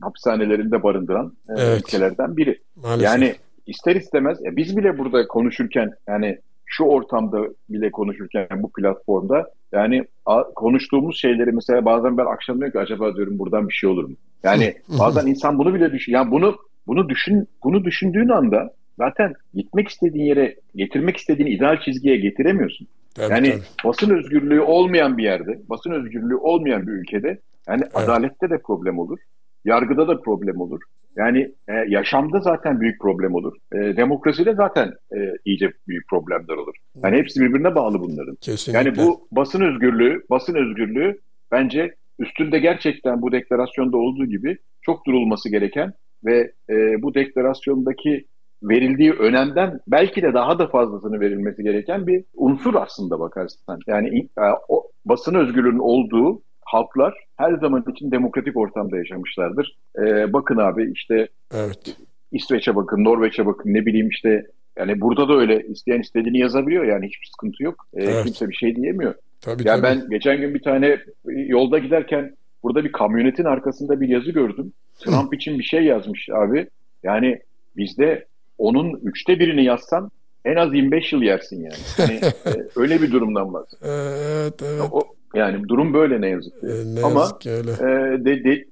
hapishanelerinde 0.00 0.82
barındıran 0.82 1.32
e, 1.48 1.52
evet. 1.58 1.80
ülkelerden 1.80 2.36
biri. 2.36 2.58
Maalesef. 2.76 3.04
Yani 3.04 3.34
ister 3.66 3.96
istemez 3.96 4.38
e, 4.46 4.56
biz 4.56 4.76
bile 4.76 4.98
burada 4.98 5.28
konuşurken 5.28 5.90
yani 6.08 6.38
şu 6.66 6.84
ortamda 6.84 7.38
bile 7.68 7.90
konuşurken 7.90 8.48
bu 8.62 8.72
platformda 8.72 9.50
yani 9.72 10.04
a, 10.26 10.42
konuştuğumuz 10.42 11.20
şeyleri 11.20 11.52
mesela 11.52 11.84
bazen 11.84 12.18
ben 12.18 12.26
akşam 12.26 12.56
diyorum 12.58 12.72
ki 12.72 12.78
acaba 12.78 13.16
diyorum 13.16 13.38
buradan 13.38 13.68
bir 13.68 13.74
şey 13.74 13.90
olur 13.90 14.04
mu? 14.04 14.14
Yani 14.42 14.74
bazen 15.00 15.26
insan 15.26 15.58
bunu 15.58 15.74
bile 15.74 15.92
düşün 15.92 16.12
yani 16.12 16.30
bunu 16.30 16.56
bunu 16.86 17.08
düşün 17.08 17.48
bunu 17.64 17.84
düşündüğün 17.84 18.28
anda 18.28 18.70
zaten 18.98 19.34
gitmek 19.54 19.88
istediğin 19.88 20.24
yere 20.24 20.56
getirmek 20.76 21.16
istediğin 21.16 21.56
ideal 21.56 21.80
çizgiye 21.80 22.16
getiremiyorsun. 22.16 22.88
Tabii, 23.14 23.32
yani 23.32 23.50
tabii. 23.50 23.62
basın 23.84 24.10
özgürlüğü 24.10 24.60
olmayan 24.60 25.18
bir 25.18 25.22
yerde, 25.22 25.58
basın 25.68 25.90
özgürlüğü 25.90 26.36
olmayan 26.36 26.86
bir 26.86 26.92
ülkede 26.92 27.38
yani 27.68 27.82
evet. 27.82 27.96
adalette 27.96 28.50
de 28.50 28.58
problem 28.66 28.98
olur. 28.98 29.18
Yargıda 29.64 30.08
da 30.08 30.20
problem 30.20 30.60
olur. 30.60 30.80
Yani 31.16 31.52
e, 31.68 31.72
yaşamda 31.88 32.40
zaten 32.40 32.80
büyük 32.80 33.00
problem 33.00 33.34
olur. 33.34 33.56
E, 33.72 33.76
demokraside 33.76 34.54
zaten 34.54 34.92
e, 35.16 35.18
iyice 35.44 35.72
büyük 35.88 36.08
problemler 36.08 36.56
olur. 36.56 36.74
Yani 37.04 37.16
hepsi 37.16 37.40
birbirine 37.40 37.74
bağlı 37.74 38.00
bunların. 38.00 38.36
Kesinlikle. 38.40 38.78
Yani 38.78 38.96
bu 38.96 39.28
basın 39.32 39.60
özgürlüğü, 39.60 40.22
basın 40.30 40.54
özgürlüğü 40.54 41.20
bence 41.52 41.94
üstünde 42.18 42.58
gerçekten 42.58 43.22
bu 43.22 43.32
deklarasyonda 43.32 43.96
olduğu 43.96 44.26
gibi 44.26 44.58
çok 44.82 45.06
durulması 45.06 45.50
gereken 45.50 45.92
ve 46.24 46.52
e, 46.70 47.02
bu 47.02 47.14
deklarasyondaki 47.14 48.24
verildiği 48.62 49.12
önemden 49.12 49.80
belki 49.88 50.22
de 50.22 50.34
daha 50.34 50.58
da 50.58 50.66
fazlasını 50.66 51.20
verilmesi 51.20 51.62
gereken 51.62 52.06
bir 52.06 52.24
unsur 52.34 52.74
aslında 52.74 53.20
bakarsan. 53.20 53.80
Yani 53.86 54.18
e, 54.18 54.42
o 54.68 54.90
basın 55.04 55.34
özgürlüğünün 55.34 55.78
olduğu 55.78 56.42
halklar 56.68 57.14
her 57.36 57.54
zaman 57.54 57.84
için 57.90 58.10
demokratik 58.10 58.56
ortamda 58.56 58.96
yaşamışlardır. 58.96 59.76
Ee, 59.98 60.32
bakın 60.32 60.56
abi 60.56 60.92
işte 60.92 61.28
evet. 61.54 61.96
İsveç'e 62.32 62.76
bakın, 62.76 63.04
Norveç'e 63.04 63.46
bakın 63.46 63.74
ne 63.74 63.86
bileyim 63.86 64.08
işte 64.08 64.46
yani 64.76 65.00
burada 65.00 65.28
da 65.28 65.34
öyle 65.34 65.66
isteyen 65.66 66.00
istediğini 66.00 66.38
yazabiliyor 66.38 66.84
yani 66.84 67.06
hiçbir 67.06 67.26
sıkıntı 67.26 67.62
yok. 67.62 67.86
Ee, 67.94 68.04
evet. 68.04 68.24
Kimse 68.24 68.48
bir 68.48 68.54
şey 68.54 68.76
diyemiyor. 68.76 69.14
Tabii, 69.40 69.68
yani 69.68 69.82
tabii. 69.82 70.00
ben 70.00 70.10
geçen 70.10 70.40
gün 70.40 70.54
bir 70.54 70.62
tane 70.62 71.00
yolda 71.26 71.78
giderken 71.78 72.36
burada 72.62 72.84
bir 72.84 72.92
kamyonetin 72.92 73.44
arkasında 73.44 74.00
bir 74.00 74.08
yazı 74.08 74.30
gördüm. 74.30 74.72
Trump 74.98 75.34
için 75.34 75.58
bir 75.58 75.64
şey 75.64 75.84
yazmış 75.84 76.28
abi. 76.30 76.68
Yani 77.02 77.40
bizde 77.76 78.26
onun 78.58 79.00
üçte 79.02 79.38
birini 79.38 79.64
yazsan 79.64 80.10
en 80.44 80.56
az 80.56 80.74
25 80.74 81.12
yıl 81.12 81.22
yersin 81.22 81.62
yani. 81.62 81.74
yani 81.98 82.20
e, 82.46 82.68
öyle 82.76 83.02
bir 83.02 83.12
durumdan 83.12 83.52
bahsediyor. 83.52 83.92
Evet, 83.94 84.62
evet. 84.62 84.82
O, 84.92 85.17
yani 85.34 85.68
durum 85.68 85.94
böyle 85.94 86.20
ne 86.20 86.28
yazık 86.28 86.60
ki. 86.60 86.66
E, 86.66 86.94
ne 86.94 87.04
Ama 87.04 87.20
yazık 87.20 87.40
ki 87.40 87.50
öyle. 87.50 87.70
E, 87.70 88.24
de, 88.24 88.44
de, 88.44 88.64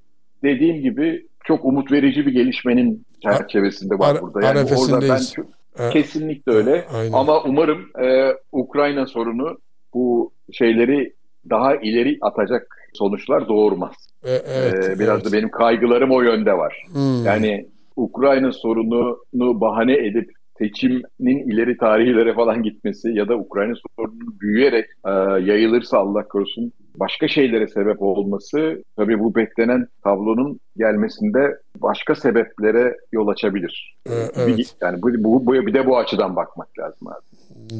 dediğim 0.43 0.81
gibi 0.81 1.25
çok 1.43 1.65
umut 1.65 1.91
verici 1.91 2.25
bir 2.25 2.31
gelişmenin 2.31 3.05
çerçevesinde 3.23 3.99
var 3.99 4.15
Ar- 4.15 4.21
burada. 4.21 4.45
Yani 4.45 4.59
orada 4.59 5.01
ben 5.01 5.21
çok, 5.35 5.45
e, 5.79 5.89
kesinlikle 5.89 6.51
öyle. 6.51 6.85
Aynen. 6.93 7.13
Ama 7.13 7.43
umarım 7.43 7.89
e, 8.03 8.33
Ukrayna 8.51 9.07
sorunu 9.07 9.57
bu 9.93 10.31
şeyleri 10.51 11.13
daha 11.49 11.75
ileri 11.75 12.17
atacak 12.21 12.89
sonuçlar 12.93 13.47
doğurmaz. 13.47 13.93
E, 14.23 14.31
evet, 14.31 14.85
ee, 14.85 14.99
biraz 14.99 15.15
evet. 15.15 15.25
da 15.25 15.33
benim 15.33 15.49
kaygılarım 15.49 16.11
o 16.11 16.21
yönde 16.21 16.53
var. 16.53 16.85
Hmm. 16.91 17.25
Yani 17.25 17.67
Ukrayna 17.95 18.51
sorununu 18.51 19.61
bahane 19.61 19.93
edip 19.93 20.31
seçimin 20.59 21.51
ileri 21.51 21.77
tarihlere 21.77 22.33
falan 22.33 22.63
gitmesi 22.63 23.09
ya 23.09 23.27
da 23.27 23.37
Ukrayna 23.37 23.73
sorununun 23.97 24.39
büyüyerek 24.41 24.85
e, 25.05 25.11
yayılırsa 25.51 25.97
Allah 25.97 26.27
korusun 26.27 26.73
başka 26.99 27.27
şeylere 27.27 27.67
sebep 27.67 28.01
olması 28.01 28.83
tabii 28.95 29.19
bu 29.19 29.35
beklenen 29.35 29.87
tablonun 30.03 30.59
gelmesinde 30.77 31.57
başka 31.81 32.15
sebeplere 32.15 32.97
yol 33.11 33.27
açabilir. 33.27 33.95
Ee, 34.09 34.11
evet. 34.35 34.75
Yani 34.81 35.01
bu, 35.01 35.09
bu, 35.17 35.45
bu 35.45 35.53
bir 35.53 35.73
de 35.73 35.87
bu 35.87 35.97
açıdan 35.97 36.35
bakmak 36.35 36.79
lazım 36.79 37.07
abi. 37.07 37.25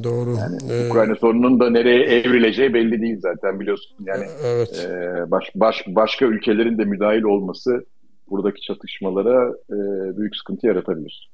Doğru. 0.04 0.36
Yani 0.36 0.58
ee, 0.72 0.90
Ukrayna 0.90 1.16
sorununun 1.16 1.60
da 1.60 1.70
nereye 1.70 2.04
evrileceği 2.04 2.74
belli 2.74 3.02
değil 3.02 3.20
zaten 3.20 3.60
biliyorsun. 3.60 3.98
Yani 4.06 4.26
evet. 4.46 4.88
e, 4.90 5.32
baş, 5.32 5.52
baş, 5.56 5.84
başka 5.88 6.26
ülkelerin 6.26 6.78
de 6.78 6.86
müdahil 6.86 7.24
olması 7.24 7.86
buradaki 8.30 8.62
çatışmalara 8.62 9.50
e, 9.70 9.78
büyük 10.18 10.36
sıkıntı 10.36 10.68
yaratabilir. 10.68 11.30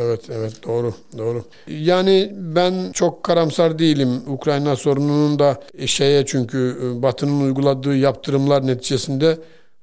Evet, 0.00 0.30
evet 0.30 0.60
doğru, 0.66 0.94
doğru. 1.18 1.44
Yani 1.68 2.32
ben 2.36 2.92
çok 2.92 3.22
karamsar 3.22 3.78
değilim. 3.78 4.08
Ukrayna 4.26 4.76
sorununun 4.76 5.38
da 5.38 5.60
şeye 5.86 6.26
çünkü 6.26 6.76
e, 6.82 7.02
Batı'nın 7.02 7.40
uyguladığı 7.40 7.96
yaptırımlar 7.96 8.66
neticesinde 8.66 9.38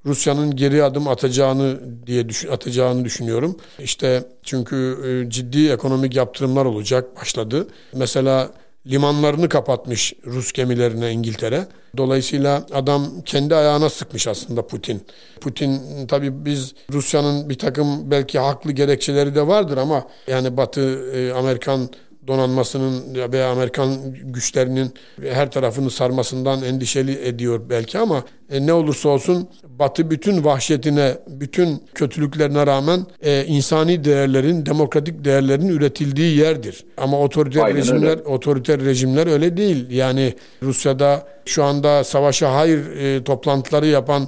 Rusya'nın 0.05 0.55
geri 0.55 0.84
adım 0.84 1.08
atacağını 1.08 1.79
diye 2.08 2.29
düşün, 2.29 2.50
atacağını 2.50 3.05
düşünüyorum. 3.05 3.58
İşte 3.79 4.24
çünkü 4.43 4.98
e, 5.05 5.29
ciddi 5.29 5.69
ekonomik 5.72 6.15
yaptırımlar 6.15 6.65
olacak 6.65 7.15
başladı. 7.22 7.67
Mesela 7.93 8.50
limanlarını 8.88 9.50
kapatmış 9.50 10.14
Rus 10.26 10.52
gemilerine 10.52 11.12
İngiltere. 11.12 11.68
Dolayısıyla 11.98 12.66
adam 12.74 13.22
kendi 13.26 13.56
ayağına 13.56 13.90
sıkmış 13.90 14.28
aslında 14.28 14.68
Putin. 14.68 15.02
Putin 15.42 15.82
tabii 16.08 16.46
biz 16.46 16.74
Rusya'nın 16.92 17.50
bir 17.50 17.58
takım 17.58 18.12
belki 18.12 18.40
haklı 18.40 18.72
gerekçeleri 18.72 19.36
de 19.36 19.48
vardır 19.48 19.78
ama 19.78 20.08
yani 20.28 20.58
Batı 20.58 21.12
e, 21.12 21.34
Amerikan 21.34 21.90
donanmasının 22.30 23.16
veya 23.32 23.52
Amerikan 23.52 23.98
güçlerinin 24.14 24.94
her 25.24 25.52
tarafını 25.52 25.92
sarmasından 25.92 26.64
endişeli 26.64 27.28
ediyor 27.28 27.62
belki 27.70 28.00
ama 28.00 28.24
e, 28.52 28.66
ne 28.66 28.74
olursa 28.74 29.10
olsun 29.10 29.50
Batı 29.80 30.12
bütün 30.12 30.44
vahşetine, 30.44 31.18
bütün 31.28 31.84
kötülüklerine 31.96 32.68
rağmen 32.68 33.06
e, 33.22 33.46
insani 33.46 34.04
değerlerin, 34.04 34.66
demokratik 34.66 35.26
değerlerin 35.26 35.68
üretildiği 35.68 36.38
yerdir. 36.38 36.86
Ama 36.98 37.20
otoriter 37.20 37.64
Aynen 37.64 37.78
rejimler, 37.78 38.10
öyle. 38.10 38.22
otoriter 38.22 38.82
rejimler 38.82 39.28
öyle 39.28 39.58
değil. 39.58 39.90
Yani 39.90 40.34
Rusya'da 40.64 41.28
şu 41.46 41.64
anda 41.64 42.04
savaşa 42.04 42.56
hayır 42.56 42.98
e, 42.98 43.24
toplantıları 43.24 43.88
yapan 43.88 44.28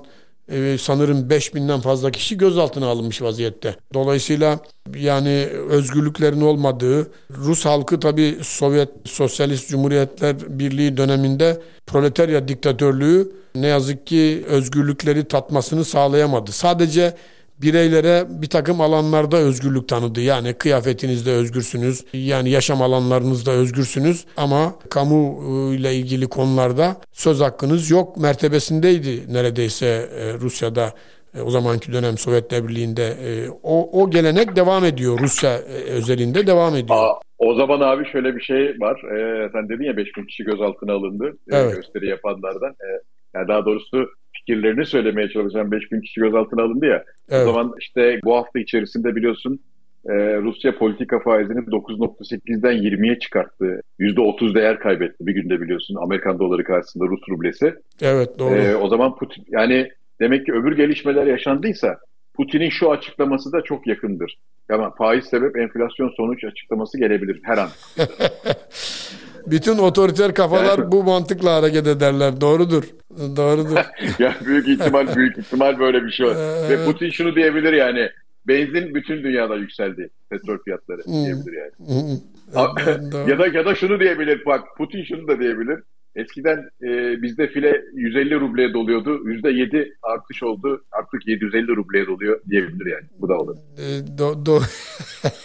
e, 0.50 0.78
sanırım 0.78 1.30
5000'den 1.30 1.80
fazla 1.80 2.12
kişi 2.12 2.38
gözaltına 2.38 2.88
alınmış 2.88 3.22
vaziyette. 3.22 3.76
Dolayısıyla 3.94 4.60
yani 4.96 5.48
özgürlüklerin 5.70 6.42
olmadığı, 6.42 7.12
Rus 7.38 7.66
halkı 7.66 8.00
tabi 8.00 8.38
Sovyet 8.42 8.90
Sosyalist 9.06 9.70
Cumhuriyetler 9.70 10.60
Birliği 10.60 10.98
döneminde 10.98 11.62
proletarya 11.88 12.48
diktatörlüğü 12.48 13.32
ne 13.56 13.68
yazık 13.68 14.08
ki 14.08 14.44
özgürlükleri 14.48 15.28
tatmasını 15.28 15.86
sağlayamadı. 15.86 16.52
Sadece 16.52 17.14
bireylere 17.62 18.24
bir 18.42 18.50
takım 18.50 18.82
alanlarda 18.82 19.38
özgürlük 19.38 19.88
tanıdı. 19.88 20.22
Yani 20.22 20.54
kıyafetinizde 20.54 21.32
özgürsünüz, 21.32 22.06
yani 22.14 22.50
yaşam 22.50 22.82
alanlarınızda 22.82 23.52
özgürsünüz 23.52 24.26
ama 24.38 24.74
kamu 24.90 25.42
ıı, 25.42 25.76
ile 25.76 25.96
ilgili 25.96 26.28
konularda 26.28 26.96
söz 27.12 27.42
hakkınız 27.42 27.92
yok 27.92 28.18
mertebesindeydi 28.18 29.34
neredeyse 29.34 29.86
e, 29.86 30.34
Rusya'da 30.34 30.94
e, 31.38 31.42
o 31.42 31.50
zamanki 31.50 31.94
dönem 31.94 32.18
Sovyetler 32.18 32.68
Birliği'nde 32.68 33.08
e, 33.08 33.50
o, 33.64 34.02
o 34.02 34.10
gelenek 34.10 34.56
devam 34.56 34.86
ediyor 34.86 35.20
Rusya 35.20 35.60
özelinde 35.88 36.48
devam 36.48 36.76
ediyor. 36.76 37.00
Aa, 37.00 37.20
o 37.38 37.56
zaman 37.56 37.80
abi 37.80 38.12
şöyle 38.12 38.36
bir 38.36 38.42
şey 38.42 38.76
var. 38.80 39.02
Ee, 39.04 39.50
sen 39.54 39.70
dedin 39.70 39.84
ya 39.84 39.98
5000 39.98 40.26
kişi 40.26 40.44
gözaltına 40.44 40.94
alındı 40.94 41.38
evet. 41.52 41.76
gösteri 41.76 42.10
yapanlardan. 42.10 42.70
Ee, 42.72 43.02
yani 43.36 43.48
daha 43.48 43.66
doğrusu 43.66 44.10
fikirlerini 44.34 44.86
söylemeye 44.86 45.30
çalışan 45.30 45.72
5000 45.72 46.02
kişi 46.02 46.22
gözaltına 46.22 46.64
alındı 46.64 46.86
ya. 46.86 47.04
Evet. 47.30 47.48
O 47.48 47.52
zaman 47.52 47.74
işte 47.80 48.20
bu 48.24 48.36
hafta 48.36 48.60
içerisinde 48.60 49.16
biliyorsun 49.16 49.60
e, 50.06 50.14
Rusya 50.38 50.78
politika 50.78 51.20
faizini 51.20 51.60
9.8'den 51.60 52.74
20'ye 52.74 53.20
çıkarttı. 53.20 53.82
%30 54.00 54.56
değer 54.56 54.80
kaybetti 54.80 55.28
bir 55.28 55.34
günde 55.34 55.62
biliyorsun 55.62 55.96
Amerikan 55.96 56.40
doları 56.40 56.64
karşısında 56.64 57.06
Rus 57.06 57.22
rublesi. 57.30 57.76
Evet 58.02 58.40
doğru. 58.40 58.56
E, 58.56 58.76
o 58.76 58.88
zaman 58.88 59.16
Putin 59.16 59.46
yani 59.50 59.92
demek 60.22 60.46
ki 60.46 60.54
öbür 60.54 60.78
gelişmeler 60.78 61.26
yaşandıysa 61.26 61.98
Putin'in 62.34 62.70
şu 62.70 62.92
açıklaması 62.92 63.52
da 63.52 63.62
çok 63.62 63.88
yakındır. 63.88 64.38
Yani 64.70 64.94
faiz 64.98 65.26
sebep 65.26 65.58
enflasyon 65.58 66.14
sonuç 66.18 66.44
açıklaması 66.44 66.98
gelebilir 66.98 67.40
her 67.44 67.58
an. 67.58 67.70
Bütün 69.48 69.78
otoriter 69.78 70.34
kafalar 70.34 70.92
bu 70.92 71.04
mantıkla 71.04 71.56
hareket 71.56 71.88
ederler. 71.88 72.42
Doğrudur. 72.42 72.84
Doğrudur. 73.18 73.78
ya 74.20 74.36
büyük 74.46 74.68
ihtimal 74.68 75.16
büyük 75.16 75.38
ihtimal 75.38 75.80
böyle 75.80 76.04
bir 76.04 76.12
şey 76.12 76.26
var. 76.26 76.36
Ve 76.70 76.86
Putin 76.86 77.10
şunu 77.10 77.36
diyebilir 77.36 77.74
yani. 77.74 78.10
Benzin 78.48 78.96
bütün 78.96 79.24
dünyada 79.24 79.56
yükseldi. 79.56 80.10
Petrol 80.30 80.58
fiyatları 80.58 81.02
hmm. 81.06 81.14
diyebilir 81.14 81.54
yani. 81.54 81.72
Hmm. 81.78 82.18
ya 83.30 83.40
da 83.40 83.48
ya 83.48 83.66
da 83.66 83.76
şunu 83.76 84.00
diyebilir 84.00 84.46
bak 84.46 84.64
Putin 84.78 85.04
şunu 85.04 85.28
da 85.28 85.40
diyebilir. 85.40 85.80
Eskiden 86.16 86.70
e, 86.84 87.22
bizde 87.22 87.48
file 87.48 87.82
150 87.94 88.40
rubleye 88.40 88.74
doluyordu. 88.74 89.10
%7 89.10 89.94
artış 90.02 90.44
oldu. 90.44 90.84
Artık 90.92 91.28
750 91.28 91.68
rubleye 91.68 92.08
doluyor 92.08 92.42
diyebilir 92.50 92.86
yani. 92.86 93.06
Bu 93.20 93.30
da 93.30 93.38
olur. 93.38 93.56
E, 93.78 94.18
do, 94.18 94.46
do. 94.46 94.60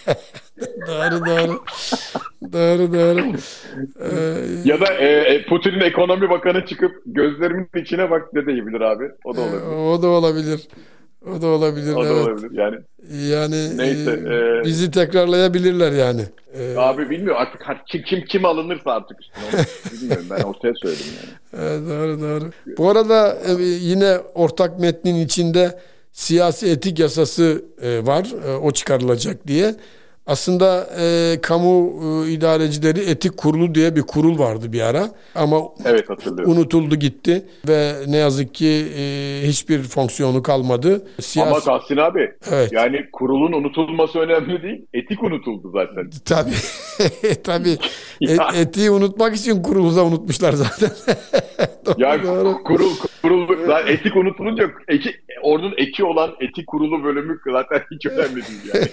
doğru 0.87 1.25
doğru. 1.25 1.63
doğru 2.53 2.93
doğru. 2.93 3.19
Ee, 4.01 4.09
ya 4.65 4.81
da 4.81 4.93
e, 4.93 5.05
e, 5.05 5.45
Putin'in 5.45 5.79
ekonomi 5.79 6.29
bakanı 6.29 6.65
çıkıp 6.65 6.91
gözlerimin 7.05 7.69
içine 7.75 8.09
bak 8.09 8.33
ne 8.33 8.45
diyebilir 8.45 8.81
abi. 8.81 9.03
O 9.25 9.35
da 9.35 9.41
olabilir. 9.41 9.61
O 9.77 10.01
da 10.01 10.07
olabilir. 10.07 10.67
O 11.25 11.41
da 11.41 11.47
olabilir. 11.47 11.95
O 11.95 12.03
da 12.03 12.07
evet. 12.07 12.27
olabilir. 12.27 12.51
Yani 12.53 12.75
yani 13.29 13.77
neyse, 13.77 14.11
e, 14.11 14.65
bizi 14.65 14.91
tekrarlayabilirler 14.91 15.91
yani. 15.91 16.21
E, 16.59 16.77
abi 16.77 17.09
bilmiyorum 17.09 17.41
artık 17.41 17.61
kim 17.87 18.01
kim 18.01 18.25
kim 18.25 18.45
alınırsa 18.45 18.91
artık 18.91 19.17
üstüne. 19.21 19.65
bilmiyorum 19.93 20.25
ben 20.29 20.43
ortaya 20.43 20.73
söyledim 20.81 21.05
yani. 21.17 21.37
Evet, 21.63 21.89
doğru 21.89 22.21
doğru. 22.21 22.51
Bu 22.77 22.89
arada 22.89 23.37
e, 23.47 23.63
yine 23.63 24.17
ortak 24.33 24.79
metnin 24.79 25.15
içinde 25.25 25.79
siyasi 26.11 26.67
etik 26.67 26.99
yasası 26.99 27.65
e, 27.81 28.05
var. 28.05 28.27
E, 28.47 28.55
o 28.55 28.71
çıkarılacak 28.71 29.47
diye. 29.47 29.75
Aslında 30.27 30.87
e, 30.99 31.37
kamu 31.41 31.93
e, 32.25 32.31
idarecileri 32.31 32.99
etik 32.99 33.37
kurulu 33.37 33.75
diye 33.75 33.95
bir 33.95 34.01
kurul 34.01 34.39
vardı 34.39 34.73
bir 34.73 34.81
ara 34.81 35.09
ama 35.35 35.61
Evet 35.85 36.09
hatırlıyorum. 36.09 36.51
unutuldu 36.51 36.95
gitti 36.95 37.45
ve 37.67 37.93
ne 38.07 38.17
yazık 38.17 38.53
ki 38.53 38.85
e, 38.97 39.41
hiçbir 39.47 39.83
fonksiyonu 39.83 40.43
kalmadı. 40.43 41.07
Siyasi... 41.21 41.51
Ama 41.51 41.59
Tahsin 41.59 41.97
abi 41.97 42.31
Evet. 42.51 42.71
yani 42.73 43.05
kurulun 43.11 43.51
unutulması 43.53 44.19
önemli 44.19 44.63
değil. 44.63 44.85
Etik 44.93 45.23
unutuldu 45.23 45.71
zaten. 45.71 46.09
Tabii. 46.25 46.55
Tabii. 47.43 47.77
E, 48.21 48.59
etiği 48.61 48.91
unutmak 48.91 49.35
için 49.35 49.63
kurulu 49.63 49.95
da 49.95 50.05
unutmuşlar 50.05 50.53
zaten. 50.53 50.89
doğru, 51.85 51.95
Yani 51.97 52.23
doğru. 52.23 52.63
kurul 52.63 52.91
kurul 53.21 53.47
zaten 53.67 53.93
etik 53.93 54.15
unutulunca 54.15 54.69
eki, 54.87 55.15
ordunun 55.41 55.73
eki 55.77 56.03
olan 56.03 56.31
etik 56.39 56.67
kurulu 56.67 57.03
bölümü 57.03 57.39
zaten 57.51 57.81
hiç 57.91 58.05
önemli 58.05 58.35
değil 58.35 58.61
yani. 58.73 58.87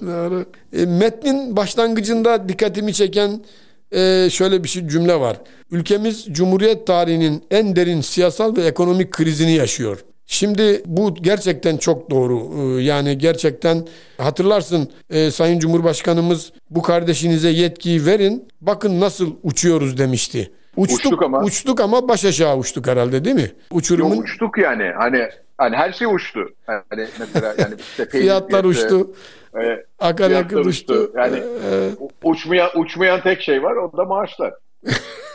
Doğru. 0.00 0.44
E, 0.76 0.86
metnin 0.86 1.56
başlangıcında 1.56 2.48
dikkatimi 2.48 2.94
çeken 2.94 3.44
e, 3.92 4.28
şöyle 4.30 4.64
bir 4.64 4.68
şey 4.68 4.88
cümle 4.88 5.20
var. 5.20 5.36
Ülkemiz 5.70 6.24
Cumhuriyet 6.30 6.86
tarihinin 6.86 7.42
en 7.50 7.76
derin 7.76 8.00
siyasal 8.00 8.56
ve 8.56 8.62
ekonomik 8.66 9.10
krizini 9.10 9.52
yaşıyor. 9.52 10.04
Şimdi 10.26 10.82
bu 10.86 11.14
gerçekten 11.14 11.76
çok 11.76 12.10
doğru. 12.10 12.50
E, 12.78 12.82
Yani 12.82 13.18
gerçekten 13.18 13.86
hatırlarsın 14.18 14.88
Sayın 15.30 15.58
Cumhurbaşkanımız 15.58 16.52
bu 16.70 16.82
kardeşinize 16.82 17.48
yetkiyi 17.50 18.06
verin 18.06 18.48
bakın 18.60 19.00
nasıl 19.00 19.30
uçuyoruz 19.42 19.98
demişti. 19.98 20.50
Uçtuk, 20.76 20.98
Uçtuk 20.98 21.22
ama. 21.22 21.40
uçtuk 21.42 21.80
ama 21.80 22.08
baş 22.08 22.24
aşağı 22.24 22.56
uçtuk 22.56 22.86
herhalde 22.86 23.24
değil 23.24 23.36
mi? 23.36 23.52
Uçurumun 23.70 24.14
Yok, 24.14 24.24
uçtuk 24.24 24.58
yani. 24.58 24.92
Hani 24.98 25.28
hani 25.58 25.76
her 25.76 25.92
şey 25.92 26.06
uçtu. 26.14 26.48
Hani 26.66 27.06
mesela 27.18 27.54
yani 27.58 27.74
işte 27.80 28.06
fiyatlar 28.10 28.64
uçtu, 28.64 29.10
e, 29.62 29.84
akaryakıt 29.98 30.50
fiyatlar 30.50 30.70
uçtu. 30.70 31.12
Yani 31.16 31.36
E, 31.36 31.90
u- 32.00 32.30
uçmayan 32.30 32.70
uçmayan 32.76 33.22
tek 33.22 33.40
şey 33.40 33.62
var 33.62 33.76
o 33.76 33.96
da 33.96 34.04
maaşlar. 34.04 34.52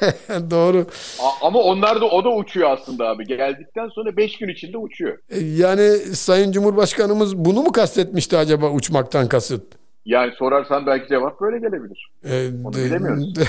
e, 0.01 0.05
doğru. 0.51 0.86
A- 1.19 1.48
ama 1.48 1.60
onlar 1.60 2.01
da 2.01 2.05
o 2.05 2.24
da 2.24 2.29
uçuyor 2.36 2.69
aslında 2.72 3.08
abi. 3.08 3.25
Geldikten 3.25 3.88
sonra 3.89 4.17
5 4.17 4.38
gün 4.38 4.48
içinde 4.48 4.77
uçuyor. 4.77 5.17
E, 5.29 5.39
Yani 5.39 5.98
Sayın 5.98 6.51
Cumhurbaşkanımız 6.51 7.38
bunu 7.38 7.62
mu 7.62 7.72
kastetmişti 7.72 8.38
acaba 8.38 8.69
uçmaktan 8.72 9.27
kasıt? 9.27 9.63
Yani 10.05 10.31
sorarsan 10.39 10.86
belki 10.86 11.08
cevap 11.08 11.41
böyle 11.41 11.60
gelebilir. 11.60 12.12
E, 12.25 12.48
Onu 12.65 12.74
bilemiyoruz. 12.75 13.34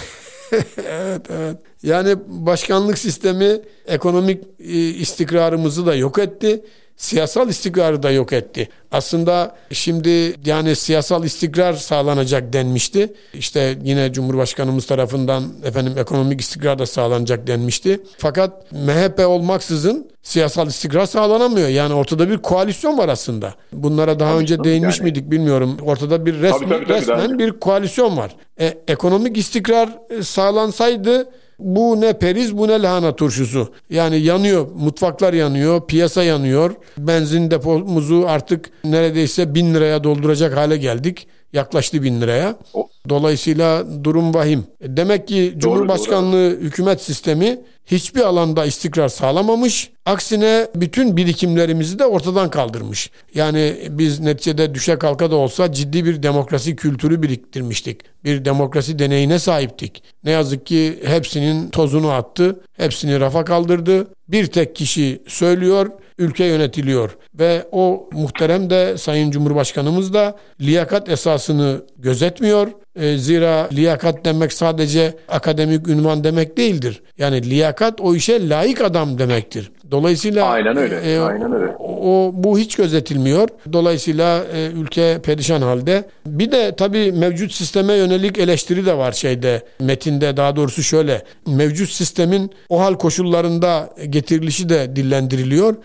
evet 0.76 1.22
evet. 1.30 1.56
Yani 1.82 2.14
başkanlık 2.26 2.98
sistemi 2.98 3.58
ekonomik 3.86 4.44
e, 4.58 4.72
istikrarımızı 4.88 5.86
da 5.86 5.94
yok 5.94 6.18
etti. 6.18 6.64
Siyasal 6.96 7.48
istikrarı 7.48 8.02
da 8.02 8.10
yok 8.10 8.32
etti. 8.32 8.68
Aslında 8.92 9.56
şimdi 9.72 10.34
yani 10.44 10.76
siyasal 10.76 11.24
istikrar 11.24 11.72
sağlanacak 11.72 12.52
denmişti. 12.52 13.12
İşte 13.34 13.78
yine 13.84 14.12
Cumhurbaşkanımız 14.12 14.86
tarafından 14.86 15.44
efendim 15.64 15.92
ekonomik 15.98 16.40
istikrar 16.40 16.78
da 16.78 16.86
sağlanacak 16.86 17.46
denmişti. 17.46 18.00
Fakat 18.18 18.72
MHP 18.72 19.26
olmaksızın 19.26 20.10
siyasal 20.22 20.66
istikrar 20.68 21.06
sağlanamıyor. 21.06 21.68
Yani 21.68 21.94
ortada 21.94 22.30
bir 22.30 22.38
koalisyon 22.38 22.98
var 22.98 23.08
aslında. 23.08 23.54
Bunlara 23.72 24.20
daha 24.20 24.30
Tabii 24.32 24.42
önce 24.42 24.56
tabii 24.56 24.68
değinmiş 24.68 24.98
yani. 24.98 25.04
miydik 25.04 25.30
bilmiyorum. 25.30 25.76
Ortada 25.82 26.26
bir 26.26 26.34
resmi, 26.40 26.68
tabii, 26.68 26.84
tabii, 26.84 26.88
resmen 26.98 27.28
daha- 27.30 27.38
bir 27.38 27.50
koalisyon 27.60 28.16
var. 28.16 28.36
E, 28.60 28.74
ekonomik 28.88 29.36
istikrar 29.36 29.88
e, 30.10 30.22
sağlansaydı 30.22 31.28
bu 31.60 32.00
ne 32.00 32.12
periz 32.12 32.58
bu 32.58 32.68
ne 32.68 32.82
lahana 32.82 33.16
turşusu. 33.16 33.72
Yani 33.90 34.18
yanıyor, 34.20 34.66
mutfaklar 34.74 35.32
yanıyor, 35.32 35.86
piyasa 35.86 36.22
yanıyor. 36.22 36.74
Benzin 36.98 37.50
depomuzu 37.50 38.24
artık 38.28 38.70
neredeyse 38.84 39.54
bin 39.54 39.74
liraya 39.74 40.04
dolduracak 40.04 40.56
hale 40.56 40.76
geldik. 40.76 41.26
Yaklaştı 41.52 42.02
bin 42.02 42.20
liraya. 42.20 42.56
O- 42.74 42.88
Dolayısıyla 43.08 43.86
durum 44.04 44.34
vahim. 44.34 44.64
E, 44.80 44.96
Demek 44.96 45.28
ki 45.28 45.54
Cumhurbaşkanlığı 45.56 46.58
hükümet 46.60 47.02
sistemi 47.02 47.60
hiçbir 47.86 48.20
alanda 48.20 48.64
istikrar 48.64 49.08
sağlamamış. 49.08 49.90
Aksine 50.06 50.66
bütün 50.74 51.16
birikimlerimizi 51.16 51.98
de 51.98 52.06
ortadan 52.06 52.50
kaldırmış. 52.50 53.10
Yani 53.34 53.76
biz 53.90 54.20
neticede 54.20 54.74
düşe 54.74 54.98
kalka 54.98 55.30
da 55.30 55.36
olsa 55.36 55.72
ciddi 55.72 56.04
bir 56.04 56.22
demokrasi 56.22 56.76
kültürü 56.76 57.22
biriktirmiştik. 57.22 58.00
Bir 58.24 58.44
demokrasi 58.44 58.98
deneyine 58.98 59.38
sahiptik. 59.38 60.02
Ne 60.24 60.30
yazık 60.30 60.66
ki 60.66 60.98
hepsinin 61.04 61.70
tozunu 61.70 62.10
attı. 62.10 62.60
Hepsini 62.76 63.20
rafa 63.20 63.44
kaldırdı. 63.44 64.08
Bir 64.28 64.46
tek 64.46 64.76
kişi 64.76 65.22
söylüyor, 65.26 65.90
ülke 66.18 66.44
yönetiliyor. 66.44 67.16
Ve 67.34 67.66
o 67.72 68.08
muhterem 68.12 68.70
de 68.70 68.98
Sayın 68.98 69.30
Cumhurbaşkanımız 69.30 70.14
da 70.14 70.36
liyakat 70.60 71.08
esasını 71.08 71.84
gözetmiyor. 71.98 72.68
E, 72.96 73.18
zira 73.18 73.68
liyakat 73.72 74.24
demek 74.24 74.52
sadece 74.52 75.14
akademik 75.28 75.88
ünvan 75.88 76.24
demek 76.24 76.56
değildir. 76.56 77.02
Yani 77.18 77.50
liyakat 77.50 78.00
o 78.00 78.14
işe 78.14 78.48
layık 78.48 78.80
adam 78.80 79.18
demektir. 79.18 79.72
Dolayısıyla 79.90 80.44
Aynen 80.46 80.76
öyle, 80.76 80.96
e, 80.96 81.18
aynen 81.18 81.52
öyle. 81.52 81.72
O, 81.78 82.26
o- 82.26 82.32
bu 82.34 82.58
hiç 82.58 82.76
gözetilmiyor. 82.76 83.48
Dolayısıyla 83.72 84.44
e, 84.54 84.66
ülke 84.66 85.18
perişan 85.22 85.62
halde. 85.62 86.04
Bir 86.26 86.52
de 86.52 86.74
tabii 86.76 87.12
mevcut 87.12 87.52
sisteme 87.52 87.94
yönelik 87.94 88.38
eleştiri 88.38 88.86
de 88.86 88.96
var 88.96 89.12
şeyde 89.12 89.62
metinde 89.80 90.36
daha 90.36 90.56
doğrusu 90.56 90.82
şöyle 90.82 91.22
mevcut 91.46 91.90
sistemin 91.90 92.50
o 92.68 92.80
hal 92.80 92.94
koşullarında 92.94 93.90
getirilişi 94.10 94.68
de 94.68 94.96
dillendiriliyor. 94.96 95.76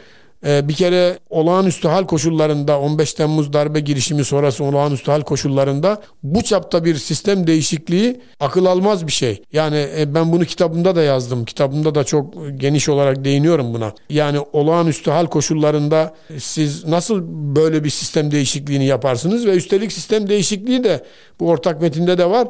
Ee, 0.45 0.67
bir 0.67 0.73
kere 0.73 1.19
olağanüstü 1.29 1.87
hal 1.87 2.05
koşullarında 2.05 2.79
15 2.79 3.13
Temmuz 3.13 3.53
darbe 3.53 3.79
girişimi 3.79 4.23
sonrası 4.25 4.63
olağanüstü 4.63 5.11
hal 5.11 5.21
koşullarında 5.21 6.01
bu 6.23 6.41
çapta 6.41 6.85
bir 6.85 6.95
sistem 6.95 7.47
değişikliği 7.47 8.21
akıl 8.39 8.65
almaz 8.65 9.07
bir 9.07 9.11
şey. 9.11 9.43
Yani 9.53 9.87
e, 9.97 10.15
ben 10.15 10.31
bunu 10.31 10.45
kitabımda 10.45 10.95
da 10.95 11.03
yazdım. 11.03 11.45
Kitabımda 11.45 11.95
da 11.95 12.03
çok 12.03 12.33
geniş 12.57 12.89
olarak 12.89 13.25
değiniyorum 13.25 13.73
buna. 13.73 13.93
Yani 14.09 14.39
olağanüstü 14.53 15.11
hal 15.11 15.25
koşullarında 15.25 16.15
siz 16.37 16.85
nasıl 16.85 17.21
böyle 17.55 17.83
bir 17.83 17.89
sistem 17.89 18.31
değişikliğini 18.31 18.85
yaparsınız 18.85 19.45
ve 19.45 19.55
üstelik 19.55 19.91
sistem 19.91 20.29
değişikliği 20.29 20.83
de 20.83 21.05
bu 21.39 21.49
ortak 21.49 21.81
metinde 21.81 22.17
de 22.17 22.29
var. 22.29 22.47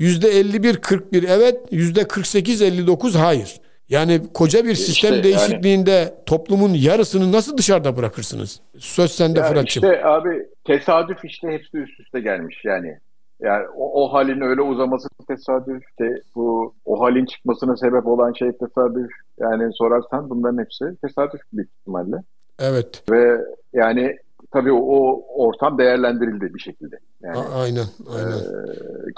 %51-41 0.00 1.26
evet, 1.28 1.56
%48-59 1.72 3.18
hayır. 3.18 3.60
Yani 3.88 4.20
koca 4.34 4.64
bir 4.64 4.74
sistem 4.74 5.12
yani- 5.12 5.22
değişikliğinde 5.24 6.14
toplumun 6.26 6.74
yarısını 6.74 7.32
nasıl 7.32 7.56
dışarıda 7.56 7.96
bırakırsınız? 7.96 8.60
Söz 8.78 9.10
sende 9.10 9.38
Ya 9.38 9.44
Fırat'cığım. 9.46 9.84
işte 9.84 10.04
abi 10.04 10.48
tesadüf 10.64 11.24
işte 11.24 11.48
hepsi 11.48 11.78
üst 11.78 12.00
üste 12.00 12.20
gelmiş 12.20 12.56
yani. 12.64 12.98
Yani 13.40 13.66
o, 13.76 14.04
o 14.04 14.12
halin 14.12 14.40
öyle 14.40 14.60
uzaması 14.62 15.08
tesadüf. 15.28 15.82
İşte 15.90 16.22
bu 16.34 16.74
o 16.84 17.00
halin 17.00 17.26
çıkmasına 17.26 17.76
sebep 17.76 18.06
olan 18.06 18.32
şey 18.32 18.52
tesadüf. 18.52 19.10
Yani 19.40 19.72
sorarsan 19.72 20.30
bunların 20.30 20.58
hepsi 20.64 20.84
tesadüf 21.02 21.40
büyük 21.52 21.70
ihtimalle. 21.80 22.16
Evet. 22.58 23.02
Ve 23.10 23.38
yani 23.72 24.16
tabii 24.52 24.72
o, 24.72 25.22
ortam 25.34 25.78
değerlendirildi 25.78 26.54
bir 26.54 26.60
şekilde. 26.60 26.96
Yani 27.22 27.38
A- 27.38 27.60
aynen, 27.62 27.84
aynen. 28.16 28.38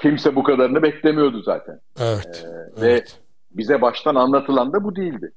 kimse 0.03 0.37
bu 0.37 0.43
kadarını 0.43 0.83
beklemiyordu 0.83 1.43
zaten. 1.43 1.81
evet. 2.01 2.47
Ve 2.81 2.87
evet. 2.91 3.19
Bize 3.51 3.83
baştan 3.83 4.15
anlatılan 4.15 4.73
da 4.73 4.85
bu 4.85 4.97
değildi. 4.97 5.33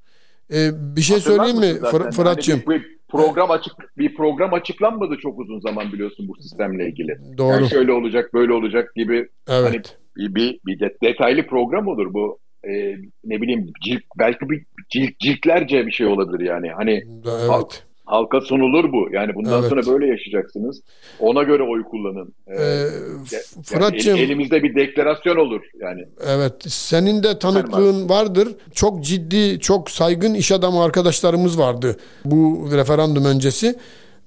Ee, 0.54 0.70
bir 0.96 1.02
şey 1.02 1.18
Hatırlar 1.18 1.46
söyleyeyim 1.46 1.76
mi? 1.76 1.80
Fır- 1.88 2.12
Fırat'cığım? 2.12 2.62
Hani 2.66 2.80
bir, 2.80 2.84
bir 2.84 2.98
program 3.10 3.52
açık 3.52 3.74
bir 3.98 4.16
program 4.16 4.54
açıklanmadı 4.54 5.18
çok 5.18 5.40
uzun 5.40 5.60
zaman 5.60 5.94
biliyorsun 5.94 6.28
bu 6.28 6.42
sistemle 6.42 6.88
ilgili. 6.88 7.18
Doğru. 7.38 7.52
Yani 7.54 7.70
şöyle 7.70 7.92
olacak, 7.92 8.34
böyle 8.34 8.54
olacak 8.54 8.96
gibi 8.96 9.30
Evet. 9.48 9.68
hani 9.68 9.82
bir, 10.18 10.36
bir, 10.36 10.60
bir 10.66 10.80
de- 10.80 10.98
detaylı 11.04 11.48
program 11.48 11.88
olur 11.88 12.14
bu. 12.14 12.40
Ee, 12.68 12.96
ne 13.24 13.42
bileyim 13.42 13.72
cilt, 13.86 14.02
belki 14.20 14.50
bir 14.50 14.66
cilt, 14.90 15.20
ciltlerce 15.20 15.88
bir 15.88 15.92
şey 15.92 16.08
olabilir 16.08 16.46
yani. 16.46 16.70
Hani 16.70 17.04
Evet. 17.26 17.84
Halka 18.06 18.42
sunulur 18.42 18.92
bu. 18.92 19.08
Yani 19.12 19.36
bundan 19.36 19.60
Evet. 19.60 19.70
sonra 19.70 19.86
böyle 19.86 20.08
yaşayacaksınız. 20.08 20.82
Ona 21.20 21.44
göre 21.44 21.64
oy 21.64 21.84
kullanın. 21.84 22.34
Ee, 22.48 22.54
Ee, 22.64 23.64
Fırat'cığım 23.64 24.18
el- 24.18 24.22
elimizde 24.24 24.64
bir 24.64 24.76
deklarasyon 24.76 25.36
olur 25.36 25.62
yani. 25.82 26.02
Evet, 26.28 26.54
senin 26.68 27.24
de 27.24 27.40
tanıklığın 27.40 28.10
vardır. 28.10 28.48
Çok 28.74 29.04
ciddi, 29.04 29.60
çok 29.60 29.92
saygın 29.92 30.34
iş 30.34 30.52
adamı 30.52 30.84
arkadaşlarımız 30.84 31.60
vardı 31.60 31.98
bu 32.26 32.70
referandum 32.74 33.26
öncesi. 33.26 33.76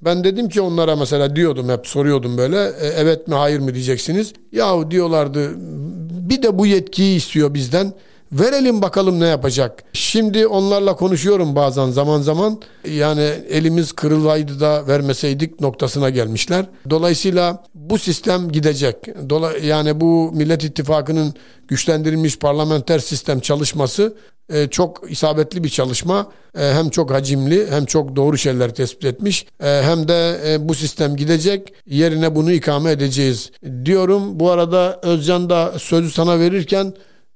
Ben 0.03 0.25
dedim 0.25 0.49
ki 0.49 0.61
onlara 0.61 0.97
mesela 0.97 1.37
diyordum 1.37 1.69
hep 1.69 1.87
soruyordum 1.87 2.39
böyle 2.39 2.57
e, 2.57 2.87
evet 2.99 3.29
mi 3.29 3.35
hayır 3.35 3.59
mı 3.61 3.75
diyeceksiniz. 3.75 4.33
Yahu 4.53 4.91
diyorlardı 4.91 5.51
bir 6.31 6.43
de 6.43 6.59
bu 6.59 6.67
yetkiyi 6.67 7.17
istiyor 7.17 7.55
bizden. 7.55 7.93
Verelim 8.33 8.83
bakalım 8.83 9.21
ne 9.21 9.27
yapacak. 9.27 9.85
Şimdi 9.93 10.47
onlarla 10.47 10.97
konuşuyorum 10.97 11.57
bazen 11.57 11.91
zaman 11.91 12.21
zaman. 12.21 12.61
Yani 12.91 13.31
elimiz 13.51 13.93
kırılaydı 13.93 14.61
da 14.61 14.89
vermeseydik 14.89 15.61
noktasına 15.61 16.11
gelmişler. 16.11 16.67
Dolayısıyla 16.91 17.65
bu 17.75 17.99
sistem 17.99 18.53
gidecek. 18.53 18.97
Yani 19.63 20.01
bu 20.01 20.33
Millet 20.35 20.65
İttifakı'nın 20.65 21.35
güçlendirilmiş 21.69 22.39
parlamenter 22.39 22.99
sistem 22.99 23.41
çalışması 23.41 24.17
e, 24.53 24.69
çok 24.69 25.11
isabetli 25.11 25.65
bir 25.65 25.69
çalışma. 25.69 26.27
E, 26.59 26.73
hem 26.73 26.91
çok 26.91 27.11
hacimli 27.11 27.71
hem 27.71 27.85
çok 27.85 28.17
doğru 28.17 28.39
şeyler 28.39 28.75
tespit 28.75 29.05
etmiş. 29.05 29.47
E, 29.61 29.83
hem 29.83 30.09
de 30.09 30.57
bu 30.61 30.75
sistem 30.75 31.17
gidecek 31.17 31.73
yerine 31.87 32.35
bunu 32.35 32.53
ikame 32.53 32.91
edeceğiz 32.91 33.51
diyorum. 33.85 34.41
Bu 34.41 34.51
arada 34.51 35.01
Özcan 35.03 35.51
da 35.51 35.73
sözü 35.79 36.11
sana 36.11 36.41
verirken 36.41 36.95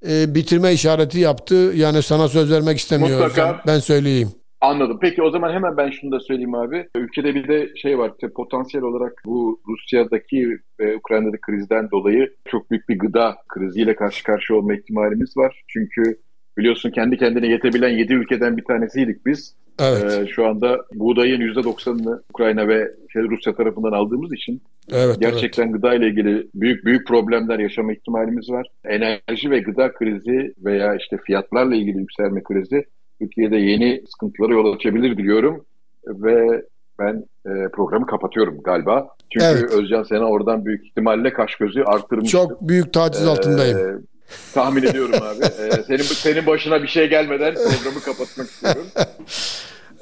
e, 0.09 0.35
bitirme 0.35 0.73
işareti 0.73 1.19
yaptı. 1.19 1.73
Yani 1.75 2.03
sana 2.03 2.29
söz 2.29 2.53
vermek 2.53 2.79
istemiyor. 2.79 3.21
Mutlaka. 3.21 3.63
Ben 3.67 3.79
söyleyeyim. 3.79 4.29
Anladım. 4.61 4.99
Peki 5.01 5.23
o 5.23 5.31
zaman 5.31 5.53
hemen 5.53 5.77
ben 5.77 5.91
şunu 5.91 6.13
da 6.13 6.21
söyleyeyim 6.21 6.55
abi. 6.55 6.89
Ülkede 6.97 7.35
bir 7.35 7.49
de 7.49 7.77
şey 7.77 7.99
var. 7.99 8.13
Işte 8.15 8.33
potansiyel 8.33 8.85
olarak 8.85 9.13
bu 9.25 9.61
Rusya'daki 9.69 10.59
ve 10.81 10.97
Ukrayna'daki 10.97 11.41
krizden 11.41 11.91
dolayı 11.91 12.35
çok 12.45 12.71
büyük 12.71 12.89
bir 12.89 12.99
gıda 12.99 13.37
kriziyle 13.49 13.97
karşı 13.97 14.25
karşıya 14.25 14.59
olma 14.59 14.75
ihtimalimiz 14.75 15.37
var. 15.37 15.63
Çünkü 15.69 16.19
biliyorsun 16.61 16.91
kendi 16.91 17.17
kendine 17.19 17.47
yetebilen 17.47 17.89
7 17.89 18.13
ülkeden 18.13 18.57
bir 18.57 18.65
tanesiydik 18.65 19.27
biz. 19.27 19.55
Evet. 19.81 20.05
Ee, 20.05 20.27
şu 20.27 20.47
anda 20.47 20.79
buğdayın 20.95 21.41
%90'ını 21.41 22.23
Ukrayna 22.31 22.69
ve 22.69 22.91
şey, 23.13 23.23
Rusya 23.23 23.55
tarafından 23.55 23.93
aldığımız 23.93 24.33
için 24.33 24.63
Evet, 24.93 25.17
gerçekten 25.21 25.65
evet. 25.65 25.75
gıda 25.75 25.95
ile 25.95 26.09
ilgili 26.09 26.47
büyük 26.55 26.85
büyük 26.85 27.07
problemler 27.07 27.59
yaşama 27.59 27.93
ihtimalimiz 27.93 28.51
var. 28.51 28.67
Enerji 28.85 29.51
ve 29.51 29.61
gıda 29.61 29.93
krizi 29.93 30.55
veya 30.65 30.97
işte 30.97 31.17
fiyatlarla 31.27 31.75
ilgili 31.75 31.99
yükselme 31.99 32.43
krizi 32.43 32.85
Türkiye'de 33.21 33.57
yeni 33.57 34.03
sıkıntılara 34.07 34.53
yol 34.53 34.75
açabilir 34.75 35.17
diyorum 35.17 35.65
ve 36.07 36.63
ben 36.99 37.25
e, 37.47 37.69
programı 37.69 38.07
kapatıyorum 38.07 38.63
galiba. 38.63 39.09
Çünkü 39.33 39.47
Evet. 39.47 39.73
Özcan 39.73 40.03
Sena 40.03 40.25
oradan 40.25 40.65
büyük 40.65 40.87
ihtimalle 40.87 41.33
kaş 41.33 41.57
gözü 41.57 41.83
arttırmıştı. 41.83 42.39
Çok 42.39 42.69
büyük 42.69 42.93
taciz 42.93 43.27
altındayım. 43.27 44.07
Ee, 44.31 44.55
tahmin 44.55 44.83
ediyorum 44.83 45.15
abi. 45.23 45.45
Ee, 45.45 45.83
senin 45.83 45.99
senin 45.99 46.47
başına 46.47 46.83
bir 46.83 46.89
şey 46.89 47.09
gelmeden 47.09 47.55
programı 47.55 48.01
kapatmak 48.05 48.47
istiyorum. 48.47 48.87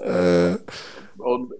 Ee, 0.06 0.50
On- 1.18 1.50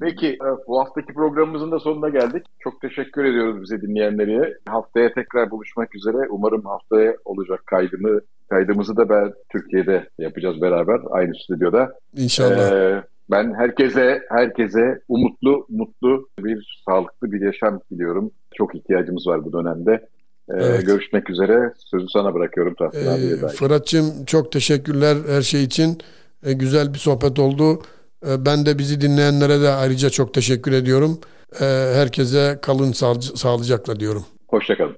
Peki 0.00 0.28
e, 0.28 0.66
bu 0.68 0.80
haftaki 0.80 1.12
programımızın 1.14 1.70
da 1.70 1.78
sonuna 1.80 2.08
geldik. 2.08 2.46
Çok 2.58 2.80
teşekkür 2.80 3.24
ediyoruz 3.24 3.62
bize 3.62 3.82
dinleyenlere. 3.82 4.58
Haftaya 4.68 5.12
tekrar 5.12 5.50
buluşmak 5.50 5.94
üzere. 5.94 6.16
Umarım 6.30 6.64
haftaya 6.64 7.14
olacak 7.24 7.66
kaydımı 7.66 8.20
kaydımızı 8.50 8.96
da 8.96 9.08
ben 9.08 9.32
Türkiye'de 9.52 10.08
yapacağız 10.18 10.62
beraber 10.62 11.00
aynı 11.10 11.32
stüdyoda. 11.44 11.92
İnşallah. 12.16 12.72
Ee, 12.72 13.02
ben 13.30 13.54
herkese 13.54 14.22
herkese 14.28 15.00
umutlu, 15.08 15.66
mutlu 15.68 16.28
bir 16.38 16.80
sağlıklı 16.88 17.32
bir 17.32 17.40
yaşam 17.40 17.80
diliyorum. 17.92 18.30
Çok 18.54 18.74
ihtiyacımız 18.74 19.26
var 19.26 19.44
bu 19.44 19.52
dönemde. 19.52 20.08
Ee, 20.50 20.64
Evet. 20.64 20.86
Görüşmek 20.86 21.30
üzere. 21.30 21.72
Sözü 21.90 22.06
sana 22.12 22.34
bırakıyorum 22.34 22.74
Tahsin 22.74 23.06
Ee, 23.06 23.10
abiye 23.10 23.42
dair. 23.42 23.56
Fırat'cığım 23.56 24.24
çok 24.24 24.52
teşekkürler 24.52 25.16
her 25.28 25.42
şey 25.42 25.64
için. 25.64 25.98
Ee, 26.46 26.52
güzel 26.52 26.94
bir 26.94 26.98
sohbet 26.98 27.38
oldu. 27.38 27.82
Ee, 28.26 28.44
ben 28.46 28.66
de 28.66 28.78
bizi 28.78 29.00
dinleyenlere 29.00 29.60
de 29.60 29.68
ayrıca 29.68 30.10
çok 30.10 30.34
teşekkür 30.34 30.72
ediyorum. 30.72 31.18
Ee, 31.60 31.64
herkese 31.94 32.58
kalın 32.62 32.92
sağ- 32.92 33.20
sağlıcakla 33.20 34.00
diyorum. 34.00 34.24
Hoşçakalın. 34.48 34.96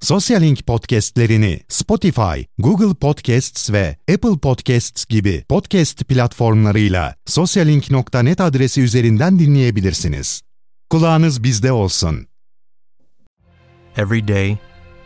Sosyalink 0.00 0.66
podcastlerini 0.66 1.60
Spotify, 1.68 2.40
Google 2.58 2.94
Podcasts 2.94 3.72
ve 3.72 3.96
Apple 4.14 4.38
Podcasts 4.42 5.06
gibi 5.06 5.44
podcast 5.48 6.04
platformlarıyla 6.08 7.14
sosyalink.net 7.26 8.40
adresi 8.40 8.82
üzerinden 8.82 9.38
dinleyebilirsiniz. 9.38 10.42
Kulağınız 10.90 11.42
bizde 11.42 11.72
olsun. 11.72 12.26
Every 13.96 14.28
day, 14.28 14.56